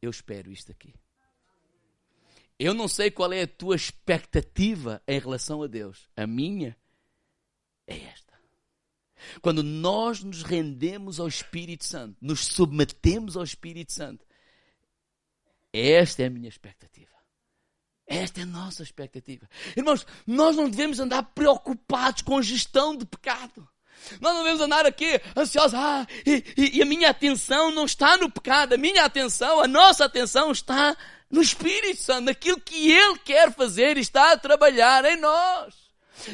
Eu 0.00 0.10
espero 0.10 0.50
isto 0.50 0.70
aqui. 0.70 0.94
Eu 2.60 2.74
não 2.74 2.86
sei 2.86 3.10
qual 3.10 3.32
é 3.32 3.40
a 3.40 3.48
tua 3.48 3.74
expectativa 3.74 5.02
em 5.08 5.18
relação 5.18 5.62
a 5.62 5.66
Deus. 5.66 6.10
A 6.14 6.26
minha 6.26 6.76
é 7.86 7.96
esta. 8.04 8.38
Quando 9.40 9.62
nós 9.62 10.22
nos 10.22 10.42
rendemos 10.42 11.18
ao 11.18 11.26
Espírito 11.26 11.86
Santo, 11.86 12.18
nos 12.20 12.44
submetemos 12.44 13.34
ao 13.34 13.44
Espírito 13.44 13.94
Santo, 13.94 14.26
esta 15.72 16.22
é 16.22 16.26
a 16.26 16.30
minha 16.30 16.50
expectativa. 16.50 17.08
Esta 18.06 18.40
é 18.40 18.42
a 18.42 18.46
nossa 18.46 18.82
expectativa. 18.82 19.48
Irmãos, 19.74 20.06
nós 20.26 20.54
não 20.54 20.68
devemos 20.68 21.00
andar 21.00 21.22
preocupados 21.22 22.20
com 22.20 22.36
a 22.36 22.42
gestão 22.42 22.94
de 22.94 23.06
pecado. 23.06 23.66
Nós 24.20 24.34
não 24.34 24.42
devemos 24.42 24.60
andar 24.60 24.84
aqui 24.84 25.18
ansiosos. 25.34 25.72
Ah, 25.74 26.06
e, 26.26 26.44
e, 26.58 26.76
e 26.76 26.82
a 26.82 26.86
minha 26.86 27.08
atenção 27.08 27.70
não 27.70 27.86
está 27.86 28.18
no 28.18 28.30
pecado. 28.30 28.74
A 28.74 28.78
minha 28.78 29.02
atenção, 29.02 29.60
a 29.60 29.66
nossa 29.66 30.04
atenção 30.04 30.52
está 30.52 30.94
no 31.30 31.40
Espírito 31.40 32.02
Santo, 32.02 32.26
naquilo 32.26 32.60
que 32.60 32.90
Ele 32.90 33.18
quer 33.18 33.52
fazer 33.54 33.96
e 33.96 34.00
está 34.00 34.32
a 34.32 34.38
trabalhar 34.38 35.04
em 35.04 35.16
nós. 35.16 35.74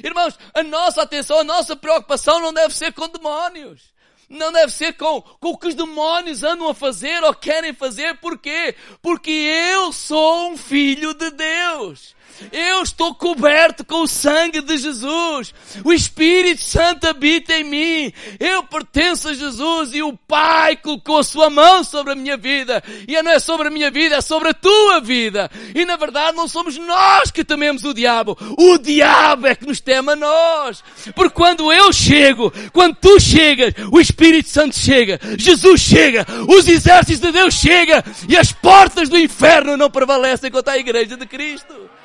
Irmãos, 0.03 0.39
a 0.55 0.63
nossa 0.63 1.03
atenção, 1.03 1.41
a 1.41 1.45
nossa 1.45 1.77
preocupação 1.77 2.41
não 2.41 2.53
deve 2.53 2.75
ser 2.75 2.93
com 2.93 3.09
demónios. 3.09 3.95
Não 4.29 4.51
deve 4.51 4.73
ser 4.73 4.95
com, 4.95 5.23
com 5.23 5.51
o 5.51 5.59
que 5.59 5.69
os 5.69 5.75
demónios 5.75 6.43
andam 6.43 6.69
a 6.69 6.75
fazer 6.75 7.23
ou 7.23 7.33
querem 7.33 7.73
fazer. 7.73 8.17
Porquê? 8.19 8.75
Porque 9.01 9.31
eu 9.31 9.93
sou 9.93 10.51
um 10.51 10.57
filho 10.57 11.15
de 11.15 11.31
Deus. 11.31 12.16
Eu 12.53 12.83
estou 12.83 13.15
coberto 13.15 13.85
com 13.85 14.03
o 14.03 14.07
sangue 14.07 14.61
de 14.61 14.77
Jesus. 14.77 15.55
O 15.85 15.93
Espírito 15.93 16.63
Santo 16.63 17.07
habita 17.07 17.55
em 17.55 17.65
mim. 17.65 18.13
Eu 18.39 18.63
pertenço 18.63 19.29
a 19.29 19.35
Jesus 19.35 19.95
e 19.95 20.03
o 20.03 20.17
Pai 20.17 20.77
colocou 20.77 21.19
a 21.19 21.25
sua 21.25 21.51
mão 21.51 21.85
sobre 21.85 22.13
a 22.13 22.17
minha 22.17 22.37
vida. 22.37 22.83
E 23.07 23.21
não 23.23 23.33
é 23.33 23.39
sobre 23.39 23.69
a 23.69 23.71
minha 23.71 23.91
vida, 23.91 24.17
é 24.17 24.21
sobre 24.21 24.49
a 24.49 24.55
tua 24.55 25.01
vida. 25.01 25.51
E 25.75 25.85
na 25.85 25.97
verdade 25.97 26.37
não 26.37 26.49
somos 26.49 26.77
nós 26.79 27.31
que 27.31 27.45
tememos 27.45 27.85
o 27.85 27.95
diabo. 27.95 28.37
O 28.59 28.79
diabo 28.79 29.47
é 29.47 29.55
que 29.55 29.67
nos 29.67 29.81
teme 29.81 30.13
a 30.13 30.17
nós. 30.17 30.83
Porque 31.15 31.35
quando 31.35 31.73
eu 31.73 31.93
chego, 31.93 32.53
quando 32.73 32.97
tu 32.97 33.19
chegas, 33.21 33.75
o 33.91 34.01
Espírito 34.01 34.49
Santo 34.49 34.77
chega, 34.77 35.19
Jesus 35.39 35.81
chega, 35.81 36.27
os 36.49 36.69
exércitos 36.69 37.21
de 37.21 37.33
Deus 37.33 37.55
chegam 37.55 38.03
e 38.29 38.37
as 38.37 38.53
portas 38.53 39.09
do 39.09 39.19
inferno 39.19 39.77
não 39.77 39.91
prevalecem 39.91 40.51
contra 40.51 40.75
a 40.75 40.79
igreja 40.79 41.17
de 41.17 41.27
Cristo. 41.27 41.96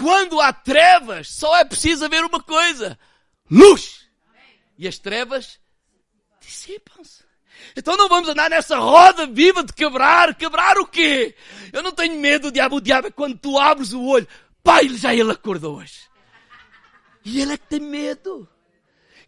Quando 0.00 0.40
há 0.40 0.50
trevas, 0.50 1.28
só 1.28 1.58
é 1.58 1.64
preciso 1.64 2.06
haver 2.06 2.24
uma 2.24 2.42
coisa: 2.42 2.98
luz. 3.50 4.08
E 4.78 4.88
as 4.88 4.98
trevas 4.98 5.60
dissipam-se. 6.40 7.22
Então 7.76 7.98
não 7.98 8.08
vamos 8.08 8.30
andar 8.30 8.48
nessa 8.48 8.78
roda 8.78 9.26
viva 9.26 9.62
de 9.62 9.74
quebrar. 9.74 10.34
Quebrar 10.34 10.78
o 10.78 10.86
quê? 10.86 11.36
Eu 11.70 11.82
não 11.82 11.92
tenho 11.92 12.18
medo 12.18 12.50
do 12.50 12.54
diabo. 12.54 12.76
O 12.76 12.80
diabo 12.80 13.08
é 13.08 13.10
quando 13.10 13.36
tu 13.36 13.58
abres 13.58 13.92
o 13.92 14.02
olho. 14.02 14.26
Pai, 14.64 14.88
já 14.88 15.14
ele 15.14 15.32
acordou 15.32 15.76
hoje. 15.76 16.00
E 17.22 17.42
ele 17.42 17.52
é 17.52 17.58
que 17.58 17.66
tem 17.66 17.80
medo. 17.80 18.48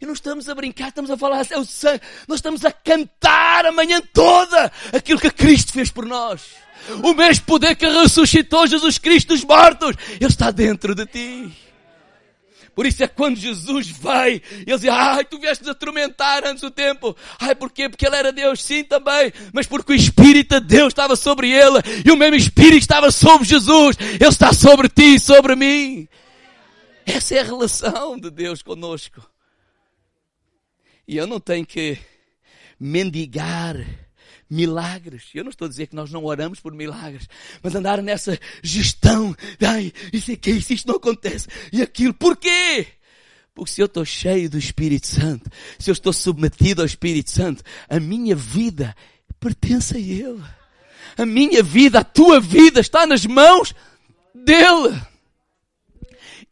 E 0.03 0.05
não 0.05 0.11
estamos 0.11 0.49
a 0.49 0.53
brincar, 0.53 0.89
estamos 0.89 1.09
a 1.09 1.15
falar, 1.15 1.47
é 1.49 1.57
o 1.57 1.63
sangue. 1.63 2.01
Nós 2.27 2.39
estamos 2.39 2.65
a 2.65 2.73
cantar 2.73 3.65
a 3.65 3.71
manhã 3.71 4.01
toda 4.11 4.69
aquilo 4.91 5.17
que 5.17 5.31
Cristo 5.31 5.71
fez 5.71 5.89
por 5.89 6.05
nós. 6.05 6.41
O 7.01 7.13
mesmo 7.13 7.45
poder 7.45 7.73
que 7.77 7.87
ressuscitou 7.87 8.67
Jesus 8.67 8.97
Cristo 8.97 9.29
dos 9.29 9.45
mortos, 9.45 9.95
Ele 10.19 10.29
está 10.29 10.51
dentro 10.51 10.93
de 10.93 11.05
ti. 11.05 11.53
Por 12.75 12.85
isso 12.85 13.01
é 13.01 13.07
quando 13.07 13.37
Jesus 13.37 13.87
vai, 13.91 14.41
ele 14.67 14.77
diz, 14.77 14.89
ai, 14.89 15.23
tu 15.23 15.39
vieste 15.39 15.69
atormentar 15.69 16.43
antes 16.45 16.61
do 16.61 16.71
tempo. 16.71 17.15
Ai, 17.39 17.55
porquê? 17.55 17.87
Porque 17.87 18.05
ele 18.05 18.15
era 18.17 18.33
Deus, 18.33 18.61
sim, 18.61 18.83
também. 18.83 19.31
Mas 19.53 19.67
porque 19.67 19.93
o 19.93 19.95
Espírito 19.95 20.59
de 20.59 20.67
Deus 20.67 20.87
estava 20.87 21.15
sobre 21.15 21.49
ele. 21.49 21.79
E 22.03 22.11
o 22.11 22.17
mesmo 22.17 22.35
Espírito 22.35 22.81
estava 22.81 23.09
sobre 23.09 23.47
Jesus. 23.47 23.95
Ele 23.99 24.27
está 24.27 24.51
sobre 24.51 24.89
ti 24.89 25.15
e 25.15 25.19
sobre 25.19 25.55
mim. 25.55 26.09
Essa 27.05 27.35
é 27.35 27.39
a 27.39 27.43
relação 27.43 28.19
de 28.19 28.29
Deus 28.31 28.61
conosco. 28.61 29.32
E 31.07 31.17
eu 31.17 31.27
não 31.27 31.39
tenho 31.39 31.65
que 31.65 31.97
mendigar 32.79 33.75
milagres. 34.49 35.29
Eu 35.33 35.43
não 35.43 35.49
estou 35.49 35.65
a 35.65 35.69
dizer 35.69 35.87
que 35.87 35.95
nós 35.95 36.11
não 36.11 36.23
oramos 36.23 36.59
por 36.59 36.73
milagres, 36.73 37.27
mas 37.61 37.75
andar 37.75 38.01
nessa 38.01 38.39
gestão, 38.61 39.35
ai, 39.65 39.91
isso 40.11 40.31
aqui, 40.31 40.51
isso 40.51 40.73
isto 40.73 40.87
não 40.87 40.95
acontece, 40.95 41.47
e 41.71 41.81
aquilo, 41.81 42.13
porquê? 42.13 42.87
Porque 43.53 43.71
se 43.71 43.81
eu 43.81 43.85
estou 43.85 44.05
cheio 44.05 44.49
do 44.49 44.57
Espírito 44.57 45.07
Santo, 45.07 45.49
se 45.77 45.89
eu 45.89 45.93
estou 45.93 46.11
submetido 46.11 46.81
ao 46.81 46.85
Espírito 46.85 47.31
Santo, 47.31 47.63
a 47.87 47.99
minha 47.99 48.35
vida 48.35 48.95
pertence 49.39 49.95
a 49.95 49.99
Ele. 49.99 50.43
A 51.15 51.25
minha 51.25 51.61
vida, 51.61 51.99
a 51.99 52.03
tua 52.03 52.39
vida 52.39 52.79
está 52.79 53.05
nas 53.05 53.25
mãos 53.25 53.75
dEle 54.33 54.99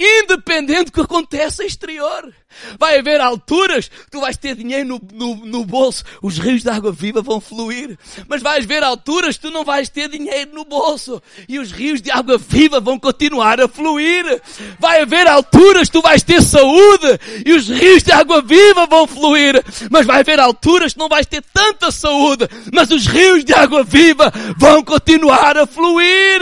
independente 0.01 0.85
do 0.85 0.91
que 0.91 1.01
aconteça 1.01 1.63
exterior. 1.63 2.33
Vai 2.77 2.99
haver 2.99 3.21
alturas 3.21 3.87
que 3.87 4.11
tu 4.11 4.19
vais 4.19 4.35
ter 4.35 4.55
dinheiro 4.55 4.87
no, 4.87 5.01
no, 5.13 5.45
no, 5.45 5.65
bolso, 5.65 6.03
os 6.21 6.37
rios 6.37 6.63
de 6.63 6.69
água 6.69 6.91
viva 6.91 7.21
vão 7.21 7.39
fluir. 7.39 7.97
Mas 8.27 8.41
vais 8.41 8.65
ver 8.65 8.83
alturas 8.83 9.37
que 9.37 9.43
tu 9.43 9.51
não 9.51 9.63
vais 9.63 9.89
ter 9.89 10.09
dinheiro 10.09 10.51
no 10.53 10.65
bolso 10.65 11.21
e 11.47 11.59
os 11.59 11.71
rios 11.71 12.01
de 12.01 12.11
água 12.11 12.37
viva 12.37 12.79
vão 12.79 12.99
continuar 12.99 13.61
a 13.61 13.67
fluir. 13.67 14.41
Vai 14.79 15.01
haver 15.01 15.27
alturas 15.27 15.87
que 15.87 15.93
tu 15.93 16.01
vais 16.01 16.23
ter 16.23 16.41
saúde 16.41 17.19
e 17.45 17.53
os 17.53 17.69
rios 17.69 18.03
de 18.03 18.11
água 18.11 18.41
viva 18.41 18.85
vão 18.85 19.07
fluir. 19.07 19.63
Mas 19.89 20.05
vai 20.05 20.19
haver 20.19 20.39
alturas 20.39 20.93
que 20.93 20.99
não 20.99 21.09
vais 21.09 21.25
ter 21.25 21.43
tanta 21.53 21.91
saúde, 21.91 22.47
mas 22.73 22.91
os 22.91 23.05
rios 23.07 23.45
de 23.45 23.53
água 23.53 23.83
viva 23.83 24.31
vão 24.57 24.83
continuar 24.83 25.57
a 25.57 25.65
fluir. 25.65 26.41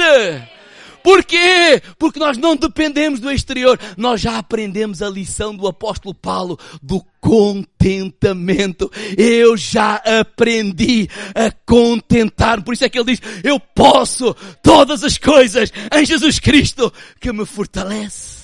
Porquê? 1.03 1.81
Porque 1.97 2.19
nós 2.19 2.37
não 2.37 2.55
dependemos 2.55 3.19
do 3.19 3.31
exterior. 3.31 3.79
Nós 3.97 4.21
já 4.21 4.37
aprendemos 4.37 5.01
a 5.01 5.09
lição 5.09 5.55
do 5.55 5.67
apóstolo 5.67 6.13
Paulo 6.13 6.59
do 6.81 7.03
contentamento. 7.19 8.91
Eu 9.17 9.57
já 9.57 9.95
aprendi 9.95 11.09
a 11.35 11.51
contentar. 11.65 12.63
Por 12.63 12.73
isso 12.73 12.85
é 12.85 12.89
que 12.89 12.99
ele 12.99 13.15
diz, 13.15 13.21
eu 13.43 13.59
posso 13.59 14.33
todas 14.63 15.03
as 15.03 15.17
coisas 15.17 15.71
em 15.93 16.05
Jesus 16.05 16.39
Cristo 16.39 16.91
que 17.19 17.31
me 17.31 17.45
fortalece. 17.45 18.39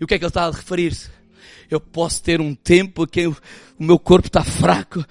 E 0.00 0.04
o 0.04 0.06
que 0.06 0.14
é 0.14 0.18
que 0.18 0.24
ele 0.24 0.30
está 0.30 0.46
a 0.46 0.50
referir-se? 0.50 1.10
Eu 1.70 1.80
posso 1.80 2.22
ter 2.22 2.40
um 2.40 2.54
tempo 2.54 3.06
que 3.06 3.20
eu 3.20 3.36
o 3.78 3.84
meu 3.84 3.98
corpo 3.98 4.28
está 4.28 4.44
fraco, 4.44 5.04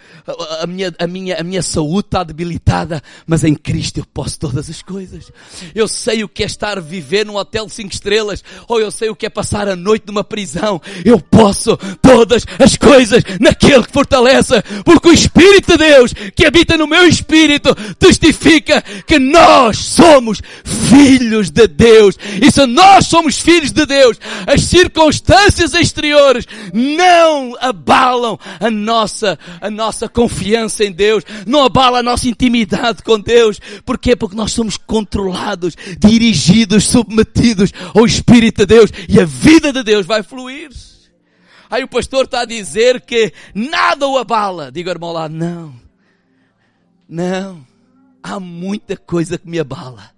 a, 0.62 0.68
minha, 0.68 0.94
a, 0.98 1.08
minha, 1.08 1.40
a 1.40 1.44
minha 1.44 1.62
saúde 1.62 2.08
está 2.08 2.24
debilitada, 2.24 3.02
mas 3.26 3.44
em 3.44 3.54
Cristo 3.54 4.00
eu 4.00 4.06
posso 4.06 4.40
todas 4.40 4.70
as 4.70 4.82
coisas. 4.82 5.32
Eu 5.76 5.88
sei 5.88 6.24
o 6.24 6.30
que 6.30 6.44
é 6.44 6.46
estar 6.46 6.78
a 6.78 6.82
viver 6.82 7.26
num 7.26 7.36
hotel 7.36 7.66
de 7.66 7.74
cinco 7.74 7.94
estrelas, 7.94 8.44
ou 8.68 8.80
eu 8.80 8.92
sei 8.92 9.10
o 9.10 9.16
que 9.16 9.26
é 9.26 9.30
passar 9.30 9.68
a 9.68 9.76
noite 9.76 10.06
numa 10.08 10.24
prisão. 10.24 10.82
Eu 11.04 11.20
posso 11.20 11.78
todas 12.02 12.46
as 12.60 12.76
coisas 12.76 13.24
naquele 13.40 13.84
que 13.84 13.92
fortalece, 13.92 14.62
porque 14.86 15.10
o 15.10 15.14
Espírito 15.14 15.72
de 15.72 15.78
Deus 15.78 16.14
que 16.36 16.46
habita 16.46 16.78
no 16.78 16.88
meu 16.88 17.06
espírito 17.08 17.76
testifica 17.98 18.82
que 19.06 19.20
nós 19.20 19.78
somos 19.78 20.42
filhos 20.64 21.50
de 21.50 21.68
Deus. 21.68 22.18
E 22.42 22.52
se 22.52 22.66
nós 22.66 23.08
somos 23.08 23.40
filhos 23.40 23.72
de 23.72 23.86
Deus, 23.86 24.18
as 24.48 24.62
circunstâncias 24.62 25.74
exteriores 25.74 26.46
não 26.74 27.56
abalam 27.60 28.38
a 28.60 28.70
nossa, 28.70 29.38
a 29.60 29.70
nossa 29.70 30.08
confiança 30.08 30.84
em 30.84 30.92
Deus, 30.92 31.24
não 31.46 31.64
abala 31.64 32.00
a 32.00 32.04
nossa 32.04 32.28
intimidade 32.28 33.04
com 33.04 33.20
Deus. 33.20 33.60
Porquê? 33.86 34.16
Porque 34.16 34.36
nós 34.36 34.52
somos 34.52 34.78
controlados, 34.78 35.76
dirigidos, 36.00 36.86
submetidos 36.86 37.72
ao 37.96 38.06
Espírito 38.06 38.66
de 38.66 38.66
Deus 38.66 38.92
e 39.08 39.20
a 39.20 39.26
vida 39.26 39.72
de 39.72 39.84
Deus 39.84 40.06
vai 40.06 40.24
fluir. 40.24 40.70
Aí 41.70 41.84
o 41.84 41.88
pastor 41.88 42.26
está 42.26 42.42
a 42.42 42.46
dizer 42.46 43.00
que 43.02 43.32
nada 43.56 44.06
o 44.06 44.18
abala. 44.18 44.70
Diga 44.70 44.92
irmão 44.92 45.14
lá, 45.14 45.30
não. 45.30 45.74
Não. 47.08 47.66
Há 48.22 48.40
muita 48.42 48.98
coisa 48.98 49.38
que 49.38 49.50
me 49.50 49.58
abala. 49.58 50.12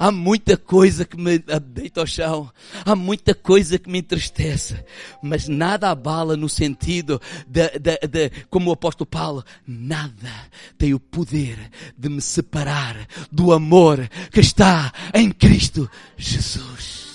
Há 0.00 0.12
muita 0.12 0.56
coisa 0.56 1.04
que 1.04 1.16
me 1.16 1.38
deita 1.38 2.00
ao 2.00 2.06
chão. 2.06 2.52
Há 2.84 2.94
muita 2.94 3.34
coisa 3.34 3.80
que 3.80 3.90
me 3.90 3.98
entristece. 3.98 4.84
Mas 5.20 5.48
nada 5.48 5.90
abala 5.90 6.36
no 6.36 6.48
sentido 6.48 7.20
de, 7.48 7.68
de, 7.80 7.98
de, 8.06 8.30
como 8.48 8.70
o 8.70 8.74
apóstolo 8.74 9.10
Paulo, 9.10 9.44
nada 9.66 10.32
tem 10.78 10.94
o 10.94 11.00
poder 11.00 11.58
de 11.98 12.08
me 12.08 12.20
separar 12.20 13.08
do 13.32 13.52
amor 13.52 14.08
que 14.30 14.38
está 14.38 14.92
em 15.12 15.32
Cristo 15.32 15.90
Jesus. 16.16 17.08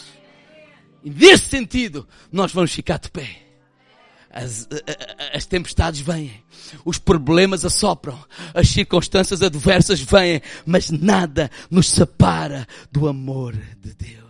E 1.05 1.09
nesse 1.09 1.45
sentido, 1.45 2.05
nós 2.29 2.51
vamos 2.51 2.73
ficar 2.73 2.99
de 2.99 3.09
pé. 3.09 3.52
As, 4.33 4.67
as, 5.31 5.45
tempestades 5.45 5.99
vêm, 6.01 6.31
os 6.83 6.97
problemas 6.97 7.63
assopram, 7.63 8.17
as 8.51 8.67
circunstâncias 8.67 9.43
adversas 9.43 9.99
vêm, 9.99 10.41
mas 10.65 10.89
nada 10.89 11.51
nos 11.69 11.87
separa 11.87 12.67
do 12.91 13.07
amor 13.07 13.53
de 13.79 13.93
Deus. 13.93 14.22